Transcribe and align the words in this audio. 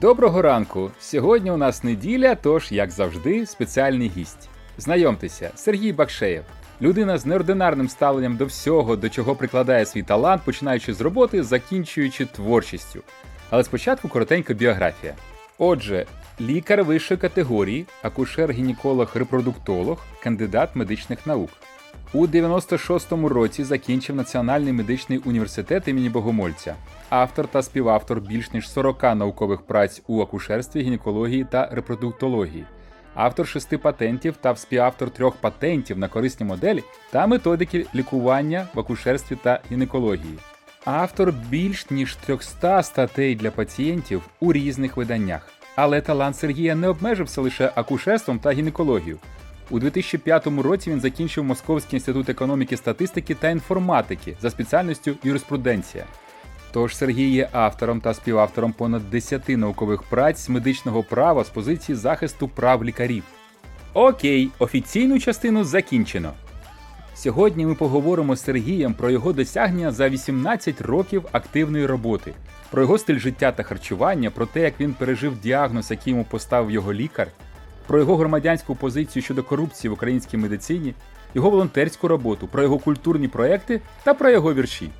Доброго 0.00 0.42
ранку! 0.42 0.90
Сьогодні 1.00 1.50
у 1.50 1.56
нас 1.56 1.84
неділя, 1.84 2.34
тож, 2.34 2.72
як 2.72 2.90
завжди, 2.90 3.46
спеціальний 3.46 4.12
гість. 4.16 4.48
Знайомтеся, 4.78 5.50
Сергій 5.54 5.92
Бакшеєв, 5.92 6.44
людина 6.82 7.18
з 7.18 7.26
неординарним 7.26 7.88
ставленням 7.88 8.36
до 8.36 8.46
всього, 8.46 8.96
до 8.96 9.08
чого 9.08 9.34
прикладає 9.34 9.86
свій 9.86 10.02
талант, 10.02 10.42
починаючи 10.44 10.94
з 10.94 11.00
роботи, 11.00 11.42
закінчуючи 11.42 12.26
творчістю. 12.26 13.02
Але 13.50 13.64
спочатку 13.64 14.08
коротенька 14.08 14.54
біографія. 14.54 15.14
Отже, 15.58 16.06
лікар 16.40 16.84
вищої 16.84 17.18
категорії, 17.18 17.86
акушер-гінеколог-репродуктолог, 18.02 19.96
кандидат 20.22 20.76
медичних 20.76 21.26
наук. 21.26 21.50
У 22.12 22.26
96-му 22.26 23.28
році 23.28 23.64
закінчив 23.64 24.16
Національний 24.16 24.72
медичний 24.72 25.18
університет 25.18 25.88
імені 25.88 26.08
Богомольця, 26.08 26.74
автор 27.08 27.48
та 27.48 27.62
співавтор 27.62 28.20
більш 28.20 28.52
ніж 28.52 28.70
40 28.70 29.02
наукових 29.02 29.62
праць 29.62 30.02
у 30.06 30.22
акушерстві, 30.22 30.82
гінекології 30.82 31.46
та 31.50 31.68
репродуктології, 31.72 32.64
автор 33.14 33.48
шести 33.48 33.78
патентів 33.78 34.34
та 34.40 34.56
співавтор 34.56 35.10
трьох 35.10 35.36
патентів 35.36 35.98
на 35.98 36.08
корисні 36.08 36.46
моделі 36.46 36.84
та 37.10 37.26
методики 37.26 37.86
лікування 37.94 38.66
в 38.74 38.80
акушерстві 38.80 39.36
та 39.42 39.60
гінекології, 39.72 40.38
автор 40.84 41.34
більш 41.48 41.90
ніж 41.90 42.16
300 42.16 42.82
статей 42.82 43.36
для 43.36 43.50
пацієнтів 43.50 44.22
у 44.40 44.52
різних 44.52 44.96
виданнях. 44.96 45.52
Але 45.76 46.00
талант 46.00 46.36
Сергія 46.36 46.74
не 46.74 46.88
обмежився 46.88 47.40
лише 47.40 47.72
акушерством 47.74 48.38
та 48.38 48.52
гінекологією. 48.52 49.18
У 49.70 49.78
2005 49.78 50.46
році 50.46 50.90
він 50.90 51.00
закінчив 51.00 51.44
Московський 51.44 51.96
інститут 51.96 52.28
економіки, 52.28 52.76
статистики 52.76 53.34
та 53.34 53.50
інформатики 53.50 54.36
за 54.40 54.50
спеціальністю 54.50 55.14
юриспруденція. 55.22 56.04
Тож 56.72 56.96
Сергій 56.96 57.30
є 57.30 57.48
автором 57.52 58.00
та 58.00 58.14
співавтором 58.14 58.72
понад 58.72 59.10
10 59.10 59.48
наукових 59.48 60.02
праць 60.02 60.38
з 60.38 60.48
медичного 60.48 61.02
права 61.02 61.44
з 61.44 61.48
позиції 61.48 61.96
захисту 61.96 62.48
прав 62.48 62.84
лікарів. 62.84 63.24
Окей, 63.94 64.50
офіційну 64.58 65.18
частину 65.18 65.64
закінчено. 65.64 66.32
Сьогодні 67.14 67.66
ми 67.66 67.74
поговоримо 67.74 68.36
з 68.36 68.44
Сергієм 68.44 68.94
про 68.94 69.10
його 69.10 69.32
досягнення 69.32 69.92
за 69.92 70.08
18 70.08 70.80
років 70.80 71.26
активної 71.32 71.86
роботи, 71.86 72.32
про 72.70 72.82
його 72.82 72.98
стиль 72.98 73.18
життя 73.18 73.52
та 73.52 73.62
харчування, 73.62 74.30
про 74.30 74.46
те, 74.46 74.60
як 74.60 74.80
він 74.80 74.92
пережив 74.92 75.40
діагноз, 75.40 75.90
який 75.90 76.10
йому 76.10 76.24
поставив 76.24 76.70
його 76.70 76.92
лікар, 76.92 77.28
про 77.90 77.98
його 77.98 78.16
громадянську 78.16 78.74
позицію 78.74 79.22
щодо 79.22 79.42
корупції 79.42 79.90
в 79.90 79.92
українській 79.92 80.36
медицині, 80.36 80.94
його 81.34 81.50
волонтерську 81.50 82.08
роботу, 82.08 82.48
про 82.48 82.62
його 82.62 82.78
культурні 82.78 83.28
проекти 83.28 83.80
та 84.04 84.14
про 84.14 84.30
його 84.30 84.54
вірші. 84.54 84.90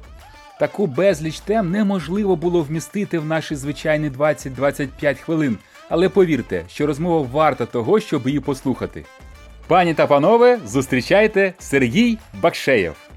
Таку 0.61 0.87
безліч 0.87 1.41
тем 1.41 1.71
неможливо 1.71 2.37
було 2.37 2.63
вмістити 2.63 3.19
в 3.19 3.25
наші 3.25 3.57
звичайні 3.57 4.11
20-25 4.11 5.23
хвилин, 5.23 5.59
але 5.89 6.09
повірте, 6.09 6.65
що 6.69 6.87
розмова 6.87 7.29
варта 7.33 7.67
того, 7.67 8.01
щоб 8.01 8.27
її 8.27 8.41
послухати. 8.41 9.05
Пані 9.67 9.95
та 9.95 10.07
панове, 10.07 10.59
зустрічайте 10.67 11.55
Сергій 11.59 12.19
Бакшеєв. 12.43 13.10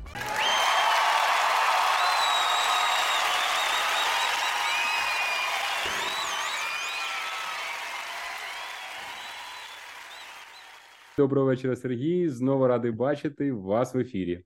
Доброго 11.24 11.48
вечора, 11.48 11.76
Сергій. 11.76 12.30
Знову 12.30 12.68
радий 12.68 12.92
бачити 12.92 13.52
вас 13.52 13.96
в 13.96 13.98
ефірі. 13.98 14.44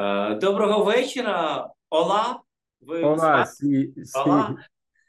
Е, 0.00 0.34
Доброго 0.34 0.84
вечора, 0.84 1.68
Ола. 1.90 2.40
Ви 2.80 3.02
Ола, 3.02 3.46
сі, 3.46 3.92
сі, 4.04 4.18
Ола. 4.18 4.56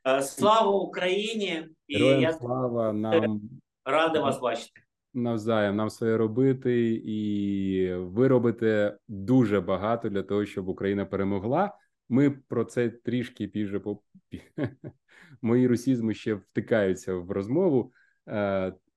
Е, 0.07 0.21
Слава 0.21 0.71
Україні! 0.71 1.67
І 1.87 1.97
героям 1.97 2.21
я 2.21 2.33
слава 2.33 2.93
нам 2.93 3.41
радий 3.85 4.21
вас 4.21 4.39
бачити. 4.39 4.81
навзаєм, 5.13 5.75
нам 5.75 5.89
своє 5.89 6.17
робити, 6.17 7.01
і 7.05 7.93
ви 7.95 8.27
робите 8.27 8.97
дуже 9.07 9.61
багато 9.61 10.09
для 10.09 10.23
того, 10.23 10.45
щоб 10.45 10.69
Україна 10.69 11.05
перемогла. 11.05 11.71
Ми 12.09 12.29
про 12.29 12.63
це 12.65 12.89
трішки 12.89 13.47
пізже 13.47 13.79
по 13.79 14.01
мої 15.41 15.67
русізми 15.67 16.13
ще 16.13 16.33
втикаються 16.33 17.13
в 17.13 17.31
розмову. 17.31 17.91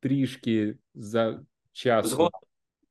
Трішки 0.04 0.76
за 0.94 1.41
час 1.72 2.09
Згодом. 2.09 2.41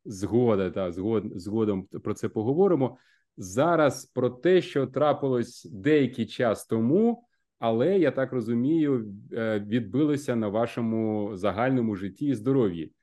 згода, 0.06 0.70
та 0.70 0.92
згод, 0.92 1.24
згодом 1.36 1.84
про 1.84 2.14
це 2.14 2.30
поговоримо. 2.30 2.98
Зараз 3.38 4.06
про 4.06 4.30
те, 4.30 4.62
що 4.62 4.88
трапилось 4.88 5.70
деякий 5.72 6.26
час 6.26 6.66
тому, 6.66 7.24
але 7.60 8.00
я 8.00 8.12
так 8.12 8.34
розумію, 8.34 9.14
е, 9.34 9.60
відбилося 9.60 10.36
на 10.36 10.48
вашому 10.48 11.32
загальному 11.36 11.96
житті 11.96 12.26
і 12.26 12.36
здоров'ї. 12.36 12.94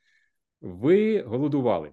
Ви 0.61 1.23
голодували. 1.23 1.91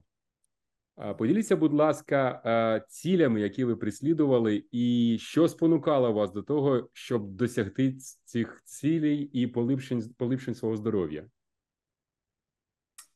Поділіться, 1.17 1.55
будь 1.55 1.73
ласка, 1.73 2.41
е, 2.45 2.85
цілями, 2.89 3.41
які 3.41 3.63
ви 3.63 3.75
прислідували, 3.75 4.63
і 4.71 5.17
що 5.21 5.47
спонукало 5.47 6.13
вас 6.13 6.31
до 6.31 6.41
того, 6.41 6.89
щоб 6.93 7.31
досягти 7.31 7.95
цих 8.25 8.61
цілей 8.65 9.29
і 9.33 9.47
поліпшень, 9.47 10.03
поліпшень 10.17 10.55
свого 10.55 10.75
здоров'я? 10.77 11.25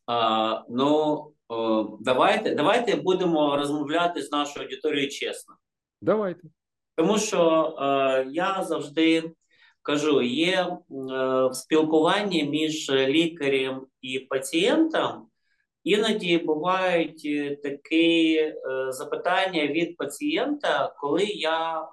А, 0.05 0.63
ну, 0.69 1.27
о, 1.47 1.97
давайте, 1.99 2.55
давайте 2.55 2.95
будемо 2.95 3.57
розмовляти 3.57 4.21
з 4.21 4.31
нашою 4.31 4.65
аудиторією 4.65 5.09
чесно. 5.09 5.55
Давайте. 6.01 6.47
Тому 6.95 7.17
що 7.17 7.75
е, 7.79 8.27
я 8.31 8.63
завжди 8.63 9.31
кажу: 9.81 10.21
є 10.21 10.53
е, 10.61 10.77
в 11.47 11.53
спілкуванні 11.53 12.43
між 12.43 12.91
лікарем 12.91 13.87
і 14.01 14.19
пацієнтом, 14.19 15.27
іноді 15.83 16.37
бувають 16.37 17.21
е, 17.25 17.55
такі 17.55 18.35
е, 18.35 18.55
запитання 18.91 19.67
від 19.67 19.97
пацієнта, 19.97 20.95
коли 20.99 21.23
я 21.23 21.81
е, 21.81 21.85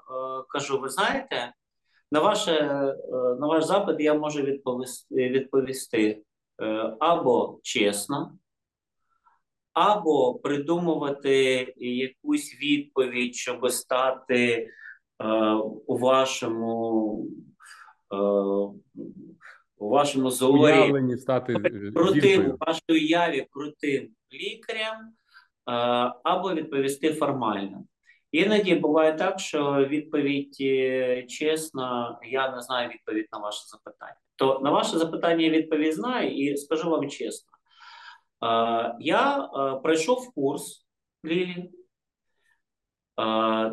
кажу: 0.48 0.80
ви 0.80 0.88
знаєте, 0.88 1.52
на, 2.12 2.20
ваше, 2.20 2.52
е, 2.52 2.94
на 3.40 3.46
ваш 3.46 3.64
запит 3.64 4.00
я 4.00 4.14
можу 4.14 4.42
відповісти, 4.42 5.28
відповісти 5.28 6.22
або 6.98 7.60
чесно. 7.62 8.38
Або 9.72 10.34
придумувати 10.34 11.74
якусь 11.76 12.58
відповідь, 12.62 13.34
щоб 13.34 13.70
стати 13.70 14.68
е, 15.20 15.52
у 15.86 15.98
вашому 15.98 17.26
е, 18.12 18.16
у 19.78 19.88
вашому 19.88 20.30
зорі 20.30 21.18
стати 21.18 21.52
е, 21.52 21.92
крутим 21.92 22.50
у 22.50 22.56
вашій 22.66 22.82
уяві 22.88 23.46
крутим 23.50 24.08
лікарем, 24.32 24.96
е, 24.96 25.12
або 26.24 26.54
відповісти 26.54 27.12
формально. 27.12 27.84
Іноді 28.32 28.74
буває 28.74 29.12
так, 29.12 29.40
що 29.40 29.86
відповідь 29.88 30.56
е, 30.60 31.22
чесна, 31.22 32.18
я 32.22 32.50
не 32.56 32.62
знаю 32.62 32.88
відповідь 32.88 33.28
на 33.32 33.38
ваше 33.38 33.66
запитання. 33.66 34.16
То 34.38 34.60
на 34.62 34.70
ваше 34.70 34.98
запитання 34.98 35.44
я 35.44 35.50
відповідь 35.50 35.94
знаю 35.94 36.30
і 36.30 36.56
скажу 36.56 36.90
вам 36.90 37.08
чесно. 37.08 37.50
Я 39.00 39.48
пройшов 39.82 40.34
курс 40.34 40.86
Лілі, 41.24 41.70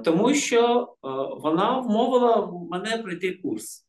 тому 0.04 0.34
що 0.34 0.94
вона 1.42 1.80
вмовила 1.80 2.52
мене 2.72 2.98
пройти 2.98 3.32
курс. 3.44 3.88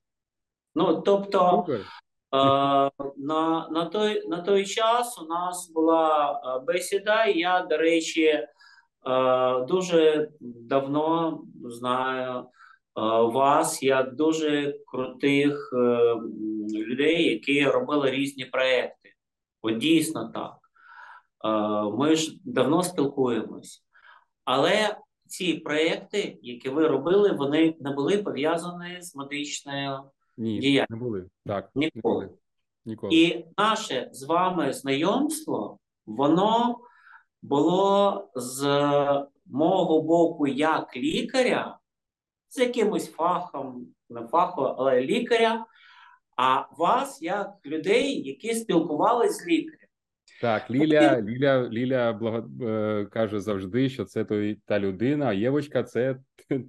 Ну, 0.75 1.01
тобто, 1.01 1.67
на, 3.17 3.69
на, 3.71 3.85
той, 3.93 4.29
на 4.29 4.43
той 4.43 4.67
час 4.67 5.19
у 5.23 5.27
нас 5.27 5.71
була 5.75 6.41
бесіда, 6.67 7.25
і 7.25 7.39
я, 7.39 7.63
до 7.63 7.77
речі, 7.77 8.49
дуже 9.69 10.31
давно 10.41 11.41
знаю 11.65 12.47
вас 13.03 13.83
як 13.83 14.15
дуже 14.15 14.79
крутих 14.87 15.71
е, 15.73 16.15
людей, 16.79 17.31
які 17.31 17.65
робили 17.65 18.11
різні 18.11 18.45
проекти. 18.45 19.13
От 19.63 19.79
дійсно 19.79 20.33
так. 20.35 20.57
Е, 21.45 21.91
Ми 21.99 22.17
ж 22.17 22.39
давно 22.45 22.83
спілкуємось. 22.83 23.83
Але 24.45 24.97
ці 25.27 25.55
проекти, 25.55 26.39
які 26.43 26.69
ви 26.69 26.89
робили, 26.89 27.33
вони 27.33 27.77
не 27.81 27.91
були 27.91 28.19
пов'язані 28.19 29.03
з 29.03 29.17
медичною 29.17 30.01
Ні, 30.37 30.59
діяльність. 30.59 30.91
не 30.91 30.97
були. 30.97 31.27
Так, 31.47 31.71
Ніколи. 31.75 32.31
Ніколи. 32.85 33.15
І 33.15 33.45
наше 33.59 34.09
з 34.13 34.23
вами 34.23 34.73
знайомство, 34.73 35.79
воно 36.07 36.79
було 37.43 38.29
з 38.35 38.63
мого 39.47 40.03
боку 40.03 40.47
як 40.47 40.97
лікаря, 40.97 41.79
з 42.49 42.59
якимось 42.59 43.13
фахом, 43.13 43.87
не 44.11 44.23
фахом, 44.23 44.75
але 44.79 45.01
лікаря, 45.01 45.67
а 46.37 46.65
вас 46.79 47.23
як 47.23 47.51
людей, 47.67 48.23
які 48.23 48.55
спілкувалися 48.55 49.45
з 49.45 49.47
лікарем. 49.47 49.87
Так, 50.41 50.71
Ліля, 50.71 51.21
Ліля, 51.21 51.69
Ліля 51.69 52.13
благо, 52.13 52.65
е, 52.65 53.07
каже 53.11 53.41
завжди, 53.41 53.89
що 53.89 54.05
це 54.05 54.25
той, 54.25 54.61
та 54.65 54.79
людина, 54.79 55.27
а 55.27 55.33
Євочка 55.33 55.83
це 55.83 56.19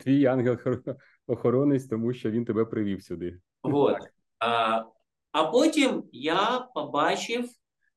твій 0.03 0.25
ангел-охоронець, 0.25 1.87
тому 1.87 2.13
що 2.13 2.31
він 2.31 2.45
тебе 2.45 2.65
привів 2.65 3.03
сюди. 3.03 3.39
От. 3.61 3.97
А, 4.39 4.83
а 5.31 5.43
потім 5.43 6.03
я 6.11 6.67
побачив 6.73 7.49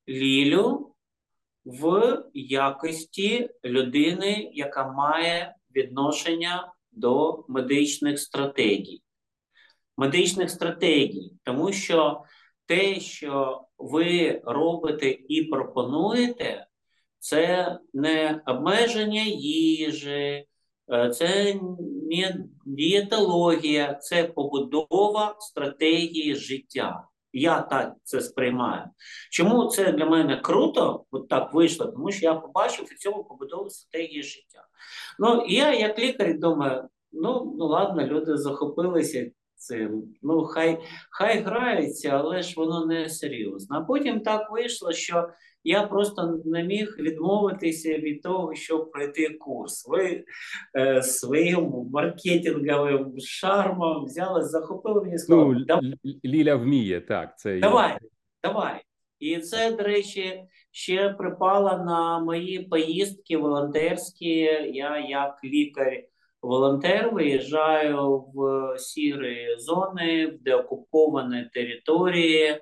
Лілю 0.08 0.94
в 1.64 2.18
якості 2.34 3.50
людини, 3.64 4.50
яка 4.52 4.92
має 4.92 5.54
відношення 5.76 6.72
до 6.92 7.44
медичних 7.48 8.20
стратегій. 8.20 9.02
Медичних 9.96 10.50
стратегій, 10.50 11.32
тому 11.44 11.72
що 11.72 12.22
те, 12.66 13.00
що 13.00 13.64
ви 13.78 14.40
робите 14.44 15.18
і 15.28 15.44
пропонуєте, 15.44 16.66
це 17.18 17.78
не 17.94 18.42
обмеження 18.46 19.22
їжі, 19.22 20.46
е, 20.92 21.10
це 21.10 21.60
не 22.10 22.44
дієтологія, 22.66 23.94
це 23.94 24.24
побудова 24.24 25.36
стратегії 25.40 26.34
життя. 26.34 27.09
Я 27.32 27.60
так 27.60 27.94
це 28.04 28.20
сприймаю. 28.20 28.84
Чому 29.30 29.66
це 29.66 29.92
для 29.92 30.06
мене 30.06 30.36
круто? 30.36 31.04
От 31.10 31.28
так 31.28 31.54
вийшло, 31.54 31.86
тому 31.86 32.12
що 32.12 32.26
я 32.26 32.34
побачив 32.34 32.88
у 32.92 32.98
цьому 32.98 33.24
побудову 33.24 33.70
стратегії 33.70 34.22
життя. 34.22 34.66
Ну, 35.18 35.44
я, 35.48 35.74
як 35.74 35.98
лікар, 35.98 36.38
думаю, 36.38 36.88
ну 37.12 37.54
ну 37.58 37.66
ладно, 37.66 38.06
люди 38.06 38.36
захопилися 38.36 39.30
цим. 39.60 40.02
Ну, 40.22 40.44
хай 40.44 40.78
хай 41.10 41.42
граються, 41.42 42.08
але 42.08 42.42
ж 42.42 42.54
воно 42.56 42.86
не 42.86 43.08
серйозно. 43.08 43.76
А 43.76 43.80
потім 43.80 44.20
так 44.20 44.50
вийшло, 44.50 44.92
що 44.92 45.28
я 45.64 45.82
просто 45.82 46.40
не 46.44 46.62
міг 46.62 46.96
відмовитися 46.98 47.98
від 47.98 48.22
того, 48.22 48.54
щоб 48.54 48.90
пройти 48.90 49.28
курс. 49.28 49.88
Ви 49.88 50.24
е, 50.76 51.02
своїм 51.02 51.72
маркетинговим 51.92 53.14
шармом 53.20 54.04
взяли, 54.04 54.42
захопили 54.42 55.02
мені 55.02 55.18
сказали, 55.18 55.54
ну, 55.54 55.64
давай. 55.64 55.94
Ліля 56.24 56.56
вміє, 56.56 57.00
так. 57.00 57.38
це 57.38 57.58
Давай, 57.58 57.98
давай. 58.42 58.80
І 59.18 59.38
це, 59.38 59.72
до 59.72 59.82
речі, 59.82 60.42
ще 60.70 61.08
припало 61.08 61.84
на 61.84 62.18
мої 62.18 62.58
поїздки 62.58 63.36
волонтерські. 63.36 64.30
Я, 64.72 65.06
як 65.08 65.44
лікар, 65.44 66.02
волонтер, 66.42 67.10
виїжджаю 67.14 68.24
в 68.34 68.78
сірі 68.78 69.56
зони, 69.58 70.26
в 70.26 70.42
деокуповані 70.42 71.50
території 71.54 72.60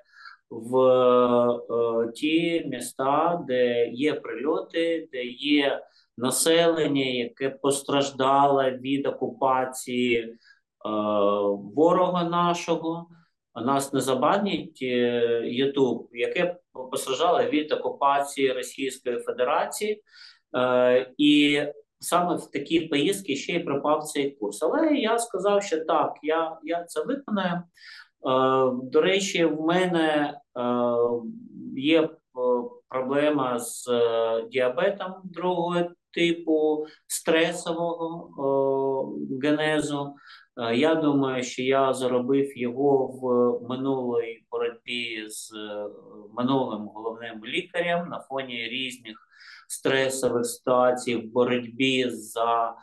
в 0.49 0.77
е, 0.77 2.11
ті 2.11 2.65
міста, 2.65 3.43
де 3.47 3.87
є 3.87 4.13
прильоти, 4.13 5.09
де 5.11 5.23
є 5.23 5.81
населення, 6.17 7.05
яке 7.05 7.49
постраждало 7.49 8.63
від 8.63 9.07
окупації 9.07 10.17
е, 10.19 10.37
ворога 11.75 12.23
нашого. 12.23 13.07
Нас 13.55 13.93
не 13.93 13.99
забанять 13.99 14.81
Ютуб, 15.43 16.09
яке 16.13 16.57
постраждало 16.91 17.43
від 17.43 17.71
окупації 17.71 18.53
Російської 18.53 19.19
Федерації, 19.19 20.03
е, 20.57 21.13
і 21.17 21.61
саме 21.99 22.35
в 22.35 22.51
такі 22.51 22.81
поїздки 22.81 23.35
ще 23.35 23.53
й 23.53 23.59
пропав 23.59 24.03
цей 24.03 24.31
курс. 24.31 24.63
Але 24.63 24.95
я 24.95 25.19
сказав, 25.19 25.63
що 25.63 25.85
так, 25.85 26.13
я 26.23 26.57
я 26.63 26.83
це 26.83 27.03
виконаю. 27.03 27.55
Е, 27.55 27.61
до 28.83 29.01
речі, 29.01 29.45
в 29.45 29.61
мене 29.61 30.39
е, 30.57 30.61
є 31.77 32.01
е, 32.01 32.09
проблема 32.89 33.59
з 33.59 33.89
діабетом 34.51 35.13
другого 35.23 35.85
типу 36.13 36.85
стресового 37.07 39.15
генезу. 39.43 40.15
Я 40.73 40.95
думаю, 40.95 41.43
що 41.43 41.63
я 41.63 41.93
заробив 41.93 42.57
його 42.57 43.07
в 43.07 43.23
минулій 43.69 44.43
боротьбі 44.51 45.25
з 45.27 45.51
минулим 46.33 46.81
головним 46.81 47.45
лікарем 47.45 48.09
на 48.09 48.19
фоні 48.19 48.67
різних 48.67 49.28
стресових 49.69 50.45
ситуацій 50.45 51.15
в 51.15 51.31
боротьбі 51.31 52.09
за 52.09 52.75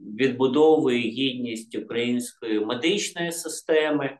відбудовує 0.00 0.98
гідність 0.98 1.74
української 1.74 2.60
медичної 2.60 3.32
системи. 3.32 4.18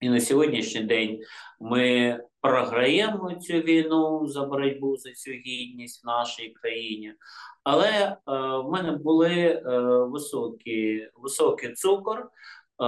І 0.00 0.08
на 0.08 0.20
сьогоднішній 0.20 0.82
день 0.82 1.20
ми 1.60 2.20
програємо 2.40 3.34
цю 3.34 3.52
війну 3.52 4.26
за 4.26 4.44
боротьбу 4.44 4.96
за 4.96 5.12
цю 5.12 5.30
гідність 5.30 6.04
в 6.04 6.06
нашій 6.06 6.48
країні. 6.48 7.14
Але 7.64 7.88
е, 7.88 8.16
в 8.64 8.70
мене 8.70 8.92
були 8.92 9.34
е, 9.34 9.60
високі, 10.10 11.08
високий 11.16 11.72
цукор. 11.72 12.30
Е, 12.80 12.84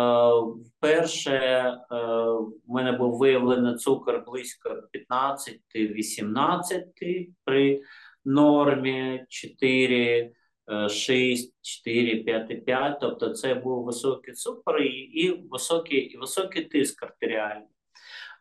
вперше 0.67 1.35
е, 1.35 1.77
в 1.91 2.53
мене 2.69 2.93
був 2.93 3.19
виявлений 3.19 3.75
цукор 3.75 4.25
близько 4.27 4.83
15-18 5.75 7.29
при 7.45 7.81
нормі 8.25 9.25
4. 9.29 10.33
6, 10.89 11.55
4, 11.63 12.25
5, 12.25 12.65
5, 12.65 13.01
тобто 13.01 13.31
це 13.31 13.55
був 13.55 13.85
високий 13.85 14.35
цукор 14.35 14.83
і, 14.83 14.89
і 14.89 15.49
високий 15.51 15.99
і 15.99 16.17
високий 16.17 16.65
тиск 16.65 17.03
артеріальний. 17.03 17.69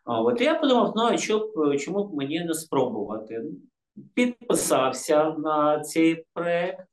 От 0.05 0.41
я 0.41 0.55
подумав, 0.55 0.93
ну 0.95 1.17
що, 1.17 1.53
чому 1.79 2.03
б 2.03 2.15
мені 2.15 2.39
не 2.39 2.53
спробувати? 2.53 3.43
Підписався 4.13 5.35
на 5.37 5.79
цей 5.79 6.25
проект 6.33 6.85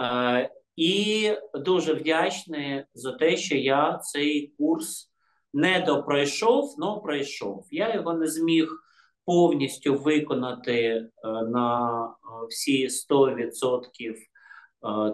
е, 0.00 0.50
і 0.78 1.32
дуже 1.54 1.94
вдячний 1.94 2.84
за 2.94 3.12
те, 3.12 3.36
що 3.36 3.56
я 3.56 3.98
цей 3.98 4.52
курс 4.58 5.12
не 5.54 5.80
допройшов, 5.80 6.74
але 6.82 7.00
пройшов. 7.00 7.66
Я 7.70 7.94
його 7.94 8.12
не 8.14 8.26
зміг 8.26 8.84
повністю 9.24 9.94
виконати 9.94 10.74
е, 10.74 11.08
на 11.24 12.10
всі 12.48 12.88
100% 12.88 14.14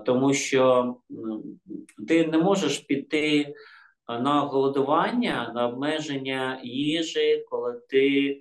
тому 0.06 0.34
що 0.34 0.96
ти 2.08 2.26
не 2.26 2.38
можеш 2.38 2.78
піти 2.78 3.54
на 4.08 4.40
голодування, 4.40 5.52
на 5.54 5.68
обмеження 5.68 6.60
їжі, 6.64 7.44
коли 7.50 7.80
ти 7.88 8.26
е, 8.26 8.40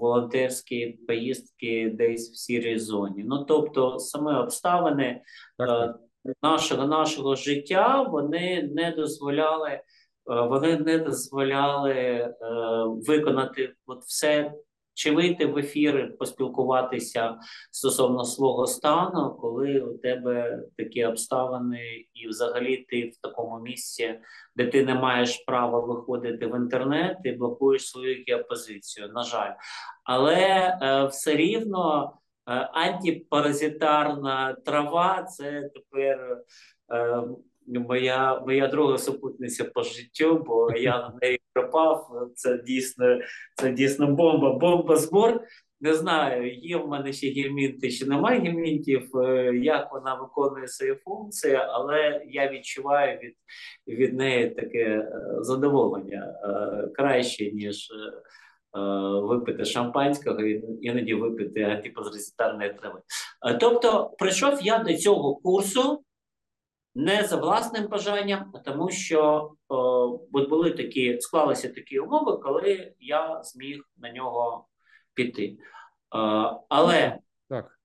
волонтерські 0.00 0.98
поїздки 1.06 1.92
десь 1.94 2.32
в 2.32 2.36
сірій 2.36 2.78
зоні. 2.78 3.24
Ну 3.26 3.44
тобто, 3.44 3.98
саме 3.98 4.38
обставини 4.38 5.22
е, 5.60 5.94
нашого 6.42 6.86
нашого 6.86 7.34
життя 7.34 8.02
вони 8.02 8.70
не 8.74 8.90
дозволяли. 8.90 9.70
Е, 9.70 9.82
вони 10.26 10.76
не 10.78 10.98
дозволяли 10.98 11.92
е, 11.92 12.32
виконати 13.06 13.74
от 13.86 14.02
все 14.02 14.52
чи 14.94 15.10
вийти 15.10 15.46
в 15.46 15.58
ефір, 15.58 16.18
поспілкуватися 16.18 17.38
стосовно 17.70 18.24
свого 18.24 18.66
стану, 18.66 19.38
коли 19.40 19.80
у 19.80 19.98
тебе 19.98 20.62
такі 20.76 21.04
обставини, 21.04 22.06
і 22.14 22.28
взагалі 22.28 22.76
ти 22.76 23.08
в 23.08 23.16
такому 23.16 23.60
місці, 23.60 24.20
де 24.56 24.66
ти 24.66 24.84
не 24.84 24.94
маєш 24.94 25.44
права 25.46 25.80
виходити 25.80 26.46
в 26.46 26.56
інтернет, 26.56 27.16
ти 27.24 27.32
блокуєш 27.32 27.88
свою 27.88 28.24
геопозицію, 28.28 29.08
на 29.08 29.22
жаль, 29.22 29.52
але 30.04 30.36
е, 30.82 31.04
все 31.04 31.36
рівно 31.36 32.12
е, 32.48 32.52
антипаразитарна 32.52 34.56
трава 34.64 35.22
це 35.22 35.70
тепер. 35.74 36.38
Е, 36.92 37.22
моя 37.66 38.40
моя 38.40 38.68
друга 38.68 38.98
супутниця 38.98 39.64
по 39.64 39.82
життю, 39.82 40.44
бо 40.46 40.72
я 40.72 40.98
на 40.98 41.18
неї 41.22 41.40
пропав. 41.52 42.10
Це 42.34 42.58
дійсно 42.58 43.18
це 43.54 43.72
дійсно 43.72 44.06
бомба. 44.06 44.52
Бомба 44.52 44.96
збор. 44.96 45.40
Не 45.82 45.94
знаю, 45.94 46.54
є 46.54 46.76
в 46.76 46.88
мене 46.88 47.12
ще 47.12 47.26
гельмінти, 47.26 47.90
чи 47.90 48.06
немає 48.06 48.40
гельмінтів, 48.40 49.16
е, 49.16 49.56
як 49.56 49.92
вона 49.92 50.14
виконує 50.14 50.68
свої 50.68 50.94
функції, 50.94 51.54
але 51.54 52.22
я 52.28 52.48
відчуваю 52.48 53.18
від 53.18 53.34
від 53.98 54.14
неї 54.14 54.50
таке 54.50 54.78
е, 54.78 55.10
задоволення 55.40 56.34
е, 56.44 56.88
краще, 56.94 57.52
ніж 57.52 57.88
випити 59.22 59.64
шампанського 59.64 60.40
і 60.40 60.64
іноді 60.82 61.14
випити 61.14 61.62
антипозрезитарної 61.62 62.74
трави. 62.74 63.00
Тобто, 63.60 64.10
прийшов 64.18 64.58
я 64.62 64.78
до 64.78 64.94
цього 64.94 65.36
курсу 65.36 66.04
не 66.94 67.24
за 67.24 67.36
власним 67.36 67.88
бажанням, 67.88 68.50
а 68.54 68.58
тому, 68.58 68.90
що 68.90 69.52
о, 69.68 70.08
були 70.32 70.70
такі, 70.70 71.20
склалися 71.20 71.68
такі 71.68 71.98
умови, 71.98 72.36
коли 72.36 72.94
я 73.00 73.42
зміг 73.42 73.82
на 73.96 74.12
нього 74.12 74.68
піти. 75.14 75.58
О, 76.10 76.18
але, 76.68 77.18
так. 77.48 77.78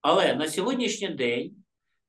але 0.00 0.34
на 0.34 0.48
сьогоднішній 0.48 1.08
день 1.08 1.56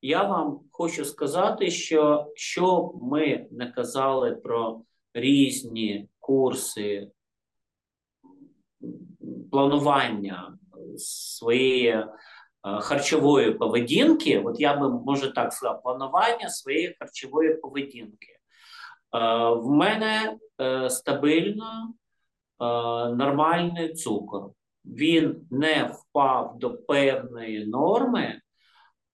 я 0.01 0.23
вам 0.23 0.59
хочу 0.71 1.05
сказати, 1.05 1.71
що 1.71 2.31
що 2.35 2.91
ми 3.01 3.47
не 3.51 3.71
казали 3.71 4.35
про 4.35 4.81
різні 5.13 6.09
курси 6.19 7.11
планування 9.51 10.57
своєї 10.97 11.87
Е, 11.91 12.07
харчової 12.63 13.51
поведінки, 13.51 14.39
от 14.45 14.59
я 14.59 14.77
би 14.77 14.89
може 14.89 15.33
так 15.33 15.53
сказав, 15.53 15.83
планування 15.83 16.49
своєї 16.49 16.95
харчової 16.99 17.53
поведінки. 17.53 18.37
В 19.57 19.69
мене 19.69 20.37
е, 20.61 20.89
стабільно 20.89 21.65
е, 21.83 22.65
нормальний 23.15 23.93
цукор. 23.93 24.51
Він 24.85 25.47
не 25.51 25.91
впав 25.93 26.59
до 26.59 26.77
певної 26.77 27.65
норми, 27.65 28.41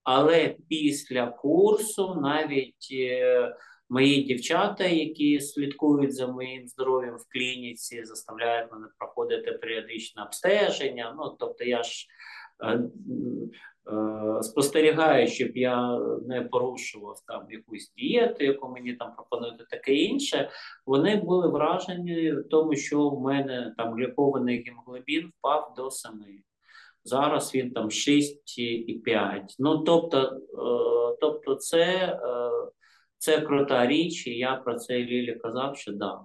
але 0.02 0.56
після 0.68 1.26
курсу 1.26 2.14
навіть 2.14 2.88
е, 2.92 3.56
мої 3.88 4.22
дівчата, 4.22 4.84
які 4.84 5.40
слідкують 5.40 6.14
за 6.14 6.26
моїм 6.26 6.68
здоров'ям 6.68 7.16
в 7.16 7.28
клініці, 7.32 8.04
заставляють 8.04 8.72
мене 8.72 8.86
проходити 8.98 9.52
періодичне 9.52 10.22
обстеження. 10.22 11.14
Ну, 11.18 11.36
тобто, 11.38 11.64
я 11.64 11.82
ж 11.82 12.06
е, 12.62 14.42
спостерігаю, 14.42 15.26
щоб 15.26 15.56
я 15.56 15.98
не 16.26 16.42
порушував 16.42 17.16
там 17.26 17.46
якусь 17.50 17.92
дієту, 17.96 18.44
яку 18.44 18.68
мені 18.68 18.94
там 18.94 19.14
пропонують, 19.14 19.68
таке 19.68 19.94
інше. 19.94 20.50
Вони 20.86 21.16
були 21.16 21.48
вражені 21.48 22.32
в 22.32 22.48
тому, 22.48 22.76
що 22.76 23.08
в 23.08 23.20
мене 23.20 23.74
там 23.76 23.94
глікований 23.94 24.64
гемоглобін 24.66 25.32
впав 25.38 25.74
до 25.76 25.90
7. 25.90 26.12
Зараз 27.04 27.54
він 27.54 27.70
там 27.70 27.88
6,5. 27.88 29.42
Ну 29.58 29.78
тобто, 29.78 30.18
е, 30.22 31.16
тобто, 31.20 31.54
це 31.54 31.84
е, 32.24 32.50
це 33.18 33.40
крута 33.40 33.86
річ, 33.86 34.26
і 34.26 34.38
я 34.38 34.56
про 34.56 34.74
це 34.74 34.98
Лілі 34.98 35.34
казав, 35.34 35.76
що 35.76 35.92
да. 35.92 36.20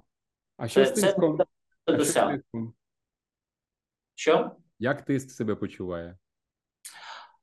А 0.58 0.68
що 0.68 0.86
Це, 0.86 0.92
це, 0.92 1.02
це 1.02 1.46
А 1.86 1.92
досяг. 1.92 2.40
Що? 4.16 4.52
Як 4.84 5.02
тиск 5.02 5.32
себе 5.32 5.56
почуває? 5.56 6.18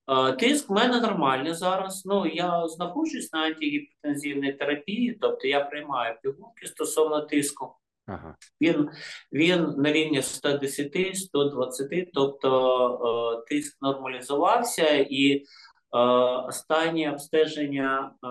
Е, 0.09 0.32
Тиск 0.32 0.70
в 0.70 0.73
мене 0.73 1.00
нормальний 1.00 1.54
зараз. 1.54 2.02
Ну 2.06 2.26
я 2.26 2.68
знаходжусь 2.68 3.32
на 3.32 3.40
антигіпотензивній 3.40 4.52
терапії, 4.52 5.18
тобто 5.20 5.49
я 5.49 5.61
приймаю 5.64 6.16
пігулки 6.23 6.66
стосовно 6.66 7.20
тиску. 7.20 7.75
Ага. 8.06 8.37
Він 8.61 8.90
він 9.32 9.75
на 9.78 9.92
рівні 9.92 10.20
110-120, 10.20 12.09
тобто 12.14 13.42
е, 13.42 13.49
тиск 13.49 13.82
нормалізувався, 13.82 15.06
і 15.11 15.35
е, 15.37 15.42
останнє 16.49 17.12
обстеження 17.12 18.12
е, 18.25 18.28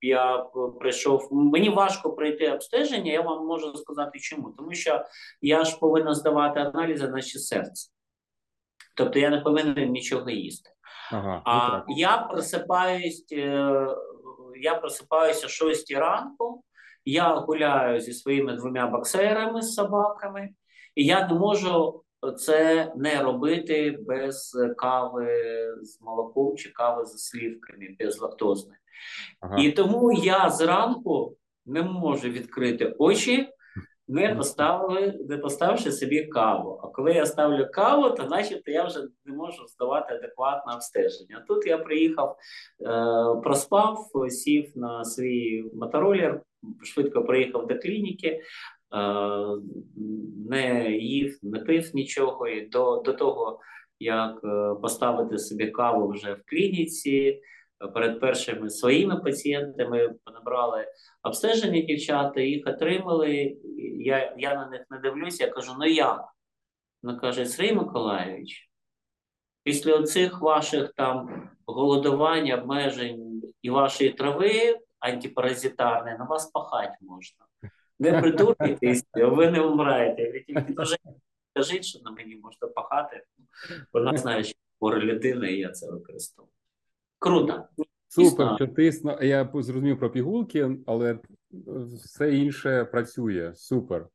я 0.00 0.38
прийшов. 0.80 1.28
Мені 1.32 1.68
важко 1.68 2.12
пройти 2.12 2.52
обстеження. 2.52 3.12
Я 3.12 3.20
вам 3.20 3.46
можу 3.46 3.76
сказати, 3.76 4.18
чому, 4.18 4.54
тому 4.58 4.74
що 4.74 5.04
я 5.42 5.64
ж 5.64 5.78
повинен 5.78 6.14
здавати 6.14 6.60
аналізи 6.60 7.08
на 7.08 7.20
ще 7.20 7.38
серце. 7.38 7.90
Тобто 9.04 9.18
я 9.18 9.30
не 9.30 9.40
повинен 9.40 9.90
нічого 9.90 10.30
їсти. 10.30 10.70
Ага. 11.12 11.34
ну 11.36 11.42
А 11.44 11.70
так. 11.70 11.84
я 11.88 12.16
просипаюсь, 12.18 13.26
е, 13.32 13.86
я 14.60 14.74
просипаюся 14.74 15.46
о 15.46 15.48
6 15.48 15.94
ранку. 15.94 16.64
Я 17.04 17.34
гуляю 17.34 18.00
зі 18.00 18.12
своїми 18.12 18.56
двома 18.56 18.86
боксерами 18.86 19.62
з 19.62 19.74
собаками, 19.74 20.48
і 20.94 21.04
я 21.04 21.28
не 21.28 21.34
можу 21.34 22.04
це 22.38 22.92
не 22.96 23.22
робити 23.22 23.98
без 24.00 24.58
кави 24.76 25.28
з 25.82 26.00
молоком 26.00 26.56
чи 26.56 26.70
кави 26.70 27.06
з 27.06 27.18
слівками, 27.18 27.96
безлактозної. 27.98 28.78
Ага. 29.40 29.56
І 29.62 29.72
тому 29.72 30.12
я 30.12 30.50
зранку 30.50 31.36
не 31.66 31.82
можу 31.82 32.28
відкрити 32.28 32.94
очі, 32.98 33.48
не 34.10 34.34
поставили, 34.34 35.18
не 35.28 35.38
поставивши 35.38 35.92
собі 35.92 36.24
каву. 36.24 36.80
А 36.82 36.86
коли 36.86 37.12
я 37.12 37.26
ставлю 37.26 37.66
каву, 37.72 38.10
то 38.10 38.24
начебто 38.24 38.70
я 38.70 38.84
вже 38.84 39.00
не 39.24 39.34
можу 39.34 39.66
здавати 39.66 40.14
адекватне 40.14 40.74
обстеження. 40.74 41.44
Тут 41.48 41.66
я 41.66 41.78
приїхав, 41.78 42.36
е, 42.80 43.40
проспав, 43.42 44.10
сів 44.28 44.72
на 44.76 45.04
свій 45.04 45.64
мотороллер, 45.74 46.42
швидко 46.82 47.24
приїхав 47.24 47.66
до 47.66 47.78
клініки, 47.78 48.28
е, 48.28 48.40
не 50.48 50.90
їв, 50.90 51.38
не 51.42 51.58
пив 51.58 51.90
нічого. 51.94 52.48
І 52.48 52.66
до, 52.66 52.96
до 52.96 53.12
того, 53.12 53.60
як 54.00 54.40
е, 54.44 54.74
поставити 54.82 55.38
собі 55.38 55.66
каву 55.66 56.08
вже 56.08 56.32
в 56.32 56.42
клініці, 56.50 57.40
перед 57.88 58.20
першими 58.20 58.70
своїми 58.70 59.16
пацієнтами 59.16 60.14
набрали 60.34 60.86
обстеження 61.22 61.80
дівчата, 61.80 62.40
їх 62.40 62.66
отримали. 62.66 63.56
Я 63.98 64.34
я 64.38 64.54
на 64.54 64.68
них 64.68 64.80
не 64.90 64.98
дивлюся, 64.98 65.44
я 65.44 65.50
кажу: 65.50 65.72
ну 65.78 65.86
як? 65.86 66.24
Вона 67.02 67.18
каже, 67.18 67.46
Сергій 67.46 67.72
Миколаївич, 67.72 68.70
після 69.62 69.94
оцих 69.94 70.40
ваших 70.40 70.92
там 70.92 71.48
голодувань, 71.66 72.52
обмежень 72.52 73.42
і 73.62 73.70
вашої 73.70 74.10
трави 74.10 74.78
антипаразитарної, 74.98 76.18
на 76.18 76.24
вас 76.24 76.46
пахати 76.50 76.96
можна. 77.00 77.46
Не 77.98 78.20
придуркайтесь, 78.20 79.04
ви 79.14 79.50
не 79.50 79.60
вмираєте. 79.60 80.32
Ви 80.32 80.40
тільки 80.40 80.74
кажіть, 81.54 81.84
що 81.84 81.98
на 82.04 82.10
мені 82.10 82.36
можна 82.36 82.68
пахати. 82.68 83.22
Вона 83.92 84.16
знає, 84.16 84.44
що 84.44 84.58
хвора 84.78 84.98
людина, 84.98 85.48
і 85.48 85.58
я 85.58 85.70
це 85.70 85.90
використовую. 85.90 86.52
Круто. 87.20 87.64
Супер, 88.08 88.54
що 88.56 88.66
тиск. 88.66 89.04
Я 89.22 89.50
зрозумів 89.54 89.98
про 89.98 90.10
пігулки, 90.10 90.76
але 90.86 91.18
все 92.04 92.34
інше 92.36 92.84
працює. 92.84 93.52
Супер. 93.54 94.06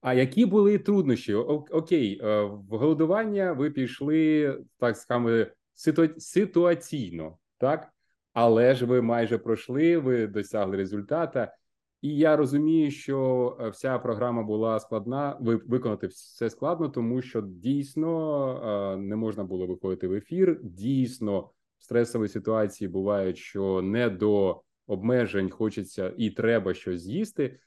А 0.00 0.14
які 0.14 0.46
були 0.46 0.78
труднощі? 0.78 1.34
О- 1.34 1.64
Окей, 1.70 2.20
е, 2.22 2.42
в 2.42 2.64
голодування 2.68 3.52
ви 3.52 3.70
пішли, 3.70 4.58
так 4.78 4.96
скажемо, 4.96 5.46
ситу- 5.76 6.18
ситуаційно, 6.18 7.38
так? 7.58 7.88
Але 8.32 8.74
ж 8.74 8.86
ви 8.86 9.02
майже 9.02 9.38
пройшли, 9.38 9.98
ви 9.98 10.26
досягли 10.26 10.76
результата. 10.76 11.54
І 12.02 12.16
я 12.16 12.36
розумію, 12.36 12.90
що 12.90 13.56
е, 13.60 13.68
вся 13.68 13.98
програма 13.98 14.42
була 14.42 14.80
складна. 14.80 15.36
Ви 15.40 15.56
виконати 15.56 16.06
все 16.06 16.50
складно, 16.50 16.88
тому 16.88 17.22
що 17.22 17.40
дійсно 17.40 18.92
е, 18.94 18.96
не 18.96 19.16
можна 19.16 19.44
було 19.44 19.66
виходити 19.66 20.08
в 20.08 20.12
ефір. 20.12 20.60
Дійсно, 20.62 21.50
стресовій 21.84 22.28
ситуації 22.28 22.88
бувають, 22.88 23.38
що 23.38 23.82
не 23.82 24.10
до 24.10 24.62
обмежень 24.86 25.50
хочеться 25.50 26.14
і 26.18 26.30
треба 26.30 26.74
щось 26.74 27.00
з'їсти. 27.00 27.58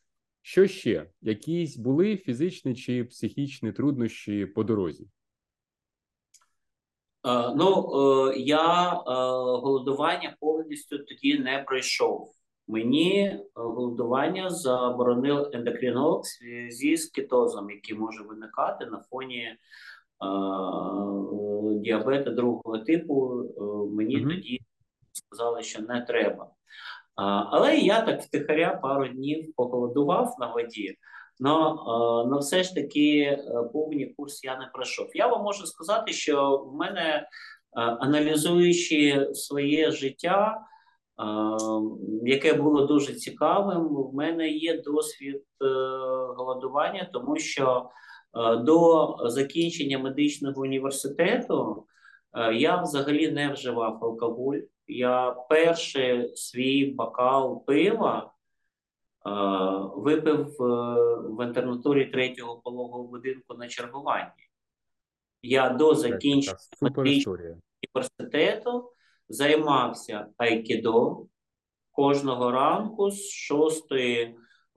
Що 0.41 0.67
ще? 0.67 1.09
Якісь 1.21 1.77
були 1.77 2.17
фізичні 2.17 2.75
чи 2.75 3.03
психічні 3.03 3.71
труднощі 3.71 4.45
по 4.45 4.63
дорозі? 4.63 5.03
Е, 5.03 5.07
Ну, 7.55 7.91
е, 7.95 8.33
я 8.39 8.93
е, 8.93 8.99
голодування 9.61 10.35
повністю 10.39 10.97
тоді 10.97 11.39
не 11.39 11.63
пройшов. 11.67 12.33
Мені 12.67 13.39
голодування 13.53 14.49
заборонив 14.49 15.49
ендокринолог 15.53 16.21
зв'язку 16.69 17.07
з 17.07 17.11
кетозом, 17.11 17.69
який 17.69 17.97
може 17.97 18.23
виникати 18.23 18.85
на 18.85 18.99
фоні 18.99 19.57
е, 21.77 21.79
діабету 21.79 22.31
другого 22.31 22.77
типу. 22.77 23.43
Е, 23.57 23.95
Мені 23.95 24.17
Мгм. 24.17 24.29
тоді 24.29 24.59
сказали, 25.13 25.63
що 25.63 25.81
не 25.81 26.01
треба. 26.01 26.49
Але 27.51 27.77
я 27.77 28.01
так 28.01 28.21
втихаря 28.21 28.79
пару 28.83 29.07
днів 29.07 29.53
поголодував 29.55 30.35
на 30.39 30.51
воді. 30.53 30.97
Но, 31.39 31.69
е, 31.71 32.29
но 32.29 32.39
все 32.39 32.63
ж 32.63 32.75
таки 32.75 33.19
е, 33.21 33.39
повний 33.73 34.13
курс 34.17 34.43
я 34.43 34.57
не 34.57 34.69
пройшов. 34.73 35.07
Я 35.13 35.27
вам 35.27 35.43
можу 35.43 35.65
сказати, 35.65 36.13
що 36.13 36.57
в 36.57 36.75
мене, 36.75 37.01
е, 37.09 37.25
аналізуючи 37.81 39.29
своє 39.33 39.91
життя, 39.91 40.57
е, 40.57 41.23
яке 42.23 42.53
було 42.53 42.85
дуже 42.85 43.13
цікавим, 43.13 43.87
в 43.87 44.13
мене 44.13 44.49
є 44.49 44.81
досвід 44.81 45.35
е, 45.35 45.65
голодування, 46.37 47.09
тому 47.13 47.37
що 47.37 47.65
е, 47.65 47.89
до 48.37 49.17
закінчення 49.25 49.99
медичного 49.99 50.61
університету 50.61 51.85
е, 52.33 52.53
я 52.53 52.81
взагалі 52.81 53.31
не 53.31 53.53
вживав 53.53 54.05
алкоголь. 54.05 54.57
Я 54.87 55.31
перший 55.49 56.35
свій 56.35 56.85
бокал 56.85 57.65
пива 57.65 58.31
е, 59.25 59.29
випив 59.95 60.47
е, 60.47 60.65
в 61.29 61.45
інтернатурі 61.47 62.05
третього 62.05 62.61
пологового 62.63 63.03
будинку 63.03 63.53
на 63.53 63.67
чергуванні. 63.67 64.31
Я 65.41 65.69
до 65.69 65.95
закінчення 65.95 66.57
медичного 66.81 67.37
університету 67.83 68.91
займався 69.29 70.27
айкідо 70.37 71.25
кожного 71.91 72.51
ранку 72.51 73.11
з 73.11 73.29
6 73.29 73.85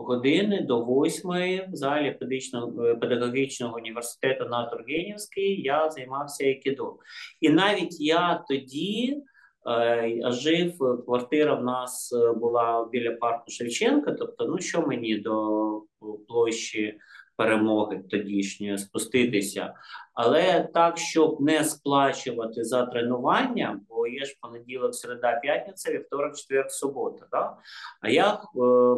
години 0.04 0.61
до 0.61 0.85
8 0.85 1.30
в 1.73 1.76
залі 1.76 2.07
е, 2.07 2.95
педагогічного 2.95 3.76
університету 3.76 4.45
на 4.45 4.66
Тургенівській 4.66 5.62
я 5.62 5.90
займався 5.90 6.45
айкідо. 6.45 6.97
І 7.40 7.49
навіть 7.49 8.00
я 8.00 8.45
тоді 8.49 9.23
е, 9.69 10.21
жив, 10.26 10.78
квартира 11.07 11.54
в 11.54 11.64
нас 11.64 12.12
е, 12.12 12.33
була 12.33 12.88
біля 12.92 13.11
парку 13.11 13.50
Шевченка, 13.50 14.12
тобто, 14.12 14.47
ну 14.47 14.59
що 14.59 14.87
мені 14.87 15.16
до 15.16 15.83
площі 16.28 16.99
перемоги 17.37 17.99
тодішньої 18.11 18.78
спуститися. 18.78 19.75
Але 20.14 20.69
так, 20.75 20.99
щоб 20.99 21.40
не 21.40 21.64
сплачувати 21.64 22.64
за 22.64 22.87
тренування, 22.87 23.80
є 24.11 24.25
ж 24.25 24.37
понеділок, 24.40 24.95
середа, 24.95 25.40
п'ятниця, 25.40 25.93
вівторок, 25.93 26.37
четвер, 26.37 26.71
субота. 26.71 27.26
Да? 27.33 27.57
А 28.00 28.09
я 28.09 28.35
е, 28.35 28.38